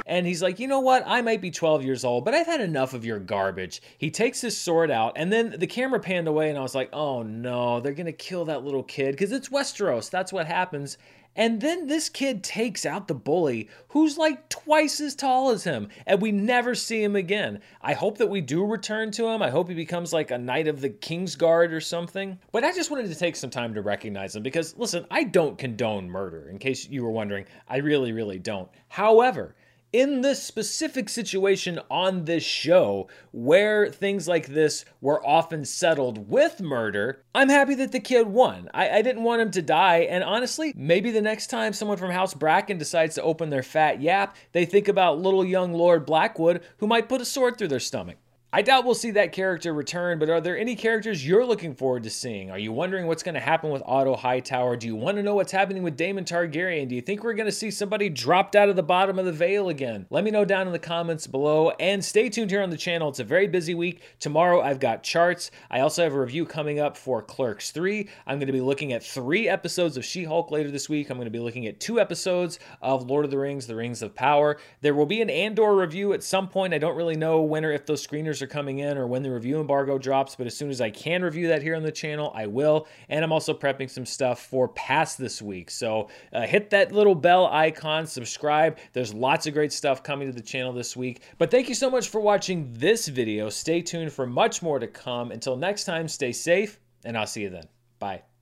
and 0.06 0.26
he's 0.26 0.42
like, 0.42 0.60
you 0.60 0.68
know 0.68 0.80
what? 0.80 1.04
I 1.06 1.22
might 1.22 1.42
be 1.42 1.52
12 1.52 1.84
years 1.84 2.04
old, 2.04 2.26
but 2.26 2.34
I've 2.34 2.48
had 2.48 2.62
enough 2.62 2.94
of 2.94 3.06
your 3.06 3.20
garbage. 3.20 3.82
He 3.98 4.10
takes 4.10 4.42
his 4.42 4.58
sword 4.58 4.90
out, 4.90 5.13
and 5.16 5.32
then 5.32 5.56
the 5.58 5.68
camera 5.68 6.00
panned 6.00 6.28
away, 6.28 6.50
and 6.50 6.58
I 6.58 6.62
was 6.62 6.76
like, 6.76 6.90
oh 6.94 7.24
no, 7.24 7.80
they're 7.80 7.94
gonna 7.94 8.12
kill 8.12 8.46
that 8.46 8.63
little 8.63 8.84
kid 8.84 9.12
because 9.12 9.32
it's 9.32 9.50
Westeros. 9.50 10.10
That's 10.10 10.34
what 10.34 10.48
happens. 10.48 10.98
And 11.36 11.62
then 11.62 11.86
this 11.86 12.10
kid 12.10 12.44
takes 12.44 12.84
out 12.84 13.08
the 13.08 13.13
bully, 13.13 13.70
who's 13.90 14.18
like 14.18 14.50
twice 14.50 15.00
as 15.00 15.13
tall 15.13 15.52
as 15.52 15.63
him, 15.63 15.90
and 16.08 16.20
we 16.20 16.32
never 16.32 16.74
see 16.74 17.04
him 17.04 17.16
again. 17.16 17.60
I 17.80 17.94
hope 17.94 18.18
that 18.18 18.30
we 18.30 18.42
do 18.42 18.66
return 18.66 19.12
to 19.12 19.28
him. 19.28 19.44
I 19.44 19.52
hope 19.52 19.70
he 19.70 19.76
becomes 19.76 20.12
like 20.12 20.32
a 20.32 20.38
knight 20.40 20.68
of 20.68 20.82
the 20.82 20.90
King's 20.90 21.36
Guard 21.36 21.74
or 21.74 21.82
something. 21.82 22.40
But 22.52 22.63
I 22.63 22.74
just 22.74 22.90
wanted 22.90 23.10
to 23.10 23.16
take 23.16 23.36
some 23.36 23.52
time 23.52 23.76
to 23.76 23.84
recognize 23.84 24.36
him 24.36 24.42
because, 24.42 24.76
listen, 24.78 25.06
I 25.12 25.26
don't 25.26 25.60
condone 25.60 26.10
murder, 26.10 26.50
in 26.50 26.58
case 26.58 26.90
you 26.90 27.04
were 27.04 27.12
wondering. 27.12 27.46
I 27.68 27.78
really, 27.78 28.13
really 28.13 28.40
don't. 28.40 28.70
However, 28.88 29.54
in 29.98 30.22
this 30.22 30.44
specific 30.44 31.10
situation 31.10 31.80
on 31.90 32.26
this 32.26 32.44
show, 32.44 33.08
where 33.32 33.90
things 33.90 34.28
like 34.28 34.46
this 34.46 34.86
were 35.02 35.26
often 35.26 35.66
settled 35.66 36.30
with 36.30 36.62
murder, 36.62 37.24
I'm 37.34 37.50
happy 37.50 37.74
that 37.74 37.92
the 37.92 38.00
kid 38.00 38.28
won. 38.28 38.70
I, 38.76 38.92
I, 38.92 39.02
didn't 39.02 39.24
want 39.24 39.42
him 39.42 39.50
to 39.50 39.62
die, 39.64 40.02
and 40.02 40.24
honestly, 40.24 40.72
maybe 40.76 41.10
the 41.10 41.20
next 41.20 41.48
time 41.48 41.74
someone 41.74 41.98
from 41.98 42.12
House 42.12 42.36
Bracken 42.36 42.78
decides 42.78 43.16
to 43.16 43.24
open 43.24 43.50
their 43.50 43.64
fat 43.64 44.00
yap, 44.00 44.36
they 44.52 44.66
think 44.66 44.88
about 44.88 45.18
little 45.18 45.44
young 45.44 45.74
Lord 45.74 46.06
Blackwood 46.06 46.62
who 46.78 46.86
might 46.86 47.10
put 47.10 47.22
a 47.22 47.26
sword 47.26 47.58
through 47.58 47.70
their 47.70 47.80
stomach. 47.80 48.18
I 48.54 48.62
doubt 48.62 48.86
we'll 48.86 48.96
see 48.96 49.12
that 49.12 49.34
character 49.34 49.74
return, 49.74 50.20
but 50.20 50.30
are 50.30 50.40
there 50.40 50.58
any 50.58 50.78
characters 50.78 51.28
you're 51.28 51.46
looking 51.46 51.76
forward 51.76 52.04
to 52.04 52.10
seeing? 52.10 52.50
Are 52.50 52.58
you 52.58 52.72
wondering 52.72 53.06
what's 53.06 53.22
going 53.22 53.36
to 53.36 53.42
happen 53.42 53.72
with 53.72 53.84
Otto 53.86 54.16
Hightower? 54.16 54.78
Do 54.78 54.88
you 54.88 54.96
want 54.96 55.18
to 55.18 55.24
know 55.24 55.36
what's 55.36 55.52
happening 55.52 55.84
with 55.84 55.98
Daemon 55.98 56.24
Targaryen? 56.24 56.88
Do 56.88 56.96
you 56.96 57.02
think 57.02 57.26
we're 57.26 57.34
going 57.34 57.48
to 57.48 57.52
see 57.52 57.70
somebody 57.70 58.08
dropped 58.08 58.56
out 58.56 58.70
of 58.70 58.78
the 58.78 58.84
bottom 58.84 59.20
of 59.20 59.26
the 59.26 59.34
Vale 59.34 59.68
again? 59.68 60.06
Let 60.10 60.24
me 60.24 60.32
know 60.32 60.46
down 60.46 60.66
in 60.66 60.72
the 60.72 60.80
comments 60.80 61.28
below 61.28 61.72
and 61.72 62.04
stay 62.04 62.30
tuned 62.30 62.50
here 62.50 62.64
on 62.64 62.70
the 62.70 62.78
channel. 62.78 63.10
It's 63.10 63.20
a 63.20 63.26
very 63.26 63.48
busy 63.48 63.76
week. 63.76 64.02
Tomorrow 64.22 64.62
I've 64.62 64.80
got 64.80 65.04
charts. 65.04 65.52
I 65.70 65.82
also 65.82 66.04
have 66.04 66.14
a 66.14 66.20
review 66.20 66.46
coming 66.46 66.80
up 66.80 66.96
for 66.96 67.22
Clerks 67.22 67.72
3. 67.72 68.08
I'm 68.26 68.40
going 68.40 68.48
to 68.48 68.54
be 68.54 68.62
looking 68.62 68.94
at 68.94 69.04
three 69.04 69.50
episodes 69.50 69.98
of 69.98 70.06
She 70.06 70.24
Hulk 70.24 70.52
later 70.52 70.72
this 70.72 70.88
week. 70.88 71.10
I'm 71.10 71.18
going 71.18 71.26
to 71.26 71.32
be 71.32 71.40
looking 71.40 71.68
at 71.68 71.82
two 71.82 72.00
episodes 72.00 72.60
of 72.82 73.10
Lord 73.10 73.26
of 73.26 73.32
the 73.32 73.38
Rings, 73.38 73.68
The 73.68 73.76
Rings 73.76 74.02
of 74.02 74.16
Power. 74.16 74.56
There 74.80 74.96
will 74.96 75.06
be 75.06 75.22
an 75.22 75.30
Andor 75.30 75.76
review 75.76 76.14
at 76.14 76.24
some 76.24 76.48
point. 76.48 76.74
I 76.74 76.78
don't 76.78 76.96
really 76.96 77.18
know 77.18 77.42
when 77.42 77.66
or 77.66 77.74
if 77.74 77.86
those 77.86 78.08
screeners 78.08 78.37
are 78.41 78.47
coming 78.47 78.80
in 78.80 78.97
or 78.97 79.08
when 79.08 79.23
the 79.23 79.32
review 79.32 79.60
embargo 79.60 79.97
drops, 79.97 80.36
but 80.36 80.47
as 80.47 80.56
soon 80.56 80.69
as 80.69 80.82
I 80.82 80.89
can 80.89 81.21
review 81.21 81.47
that 81.47 81.62
here 81.62 81.76
on 81.76 81.84
the 81.84 81.91
channel, 81.91 82.32
I 82.36 82.47
will. 82.47 82.88
And 83.10 83.23
I'm 83.23 83.32
also 83.32 83.54
prepping 83.54 83.89
some 83.89 84.06
stuff 84.06 84.41
for 84.45 84.67
past 84.69 85.17
this 85.17 85.41
week. 85.41 85.69
So 85.69 86.10
uh, 86.34 86.41
hit 86.41 86.69
that 86.71 86.91
little 86.91 87.15
bell 87.15 87.47
icon, 87.47 88.08
subscribe. 88.08 88.78
There's 88.93 89.13
lots 89.13 89.47
of 89.47 89.54
great 89.54 89.73
stuff 89.73 90.04
coming 90.04 90.28
to 90.28 90.34
the 90.34 90.41
channel 90.41 90.73
this 90.73 90.95
week. 90.95 91.21
But 91.38 91.52
thank 91.52 91.69
you 91.69 91.76
so 91.76 91.89
much 91.89 92.10
for 92.10 92.21
watching 92.21 92.69
this 92.73 93.08
video. 93.08 93.50
Stay 93.50 93.82
tuned 93.82 94.12
for 94.12 94.26
much 94.26 94.62
more 94.62 94.80
to 94.80 94.88
come. 94.88 95.32
Until 95.32 95.56
next 95.56 95.86
time, 95.86 96.08
stay 96.08 96.32
safe, 96.32 96.80
and 97.06 97.17
I'll 97.17 97.28
see 97.28 97.41
you 97.41 97.50
then. 97.50 97.67
Bye. 98.00 98.37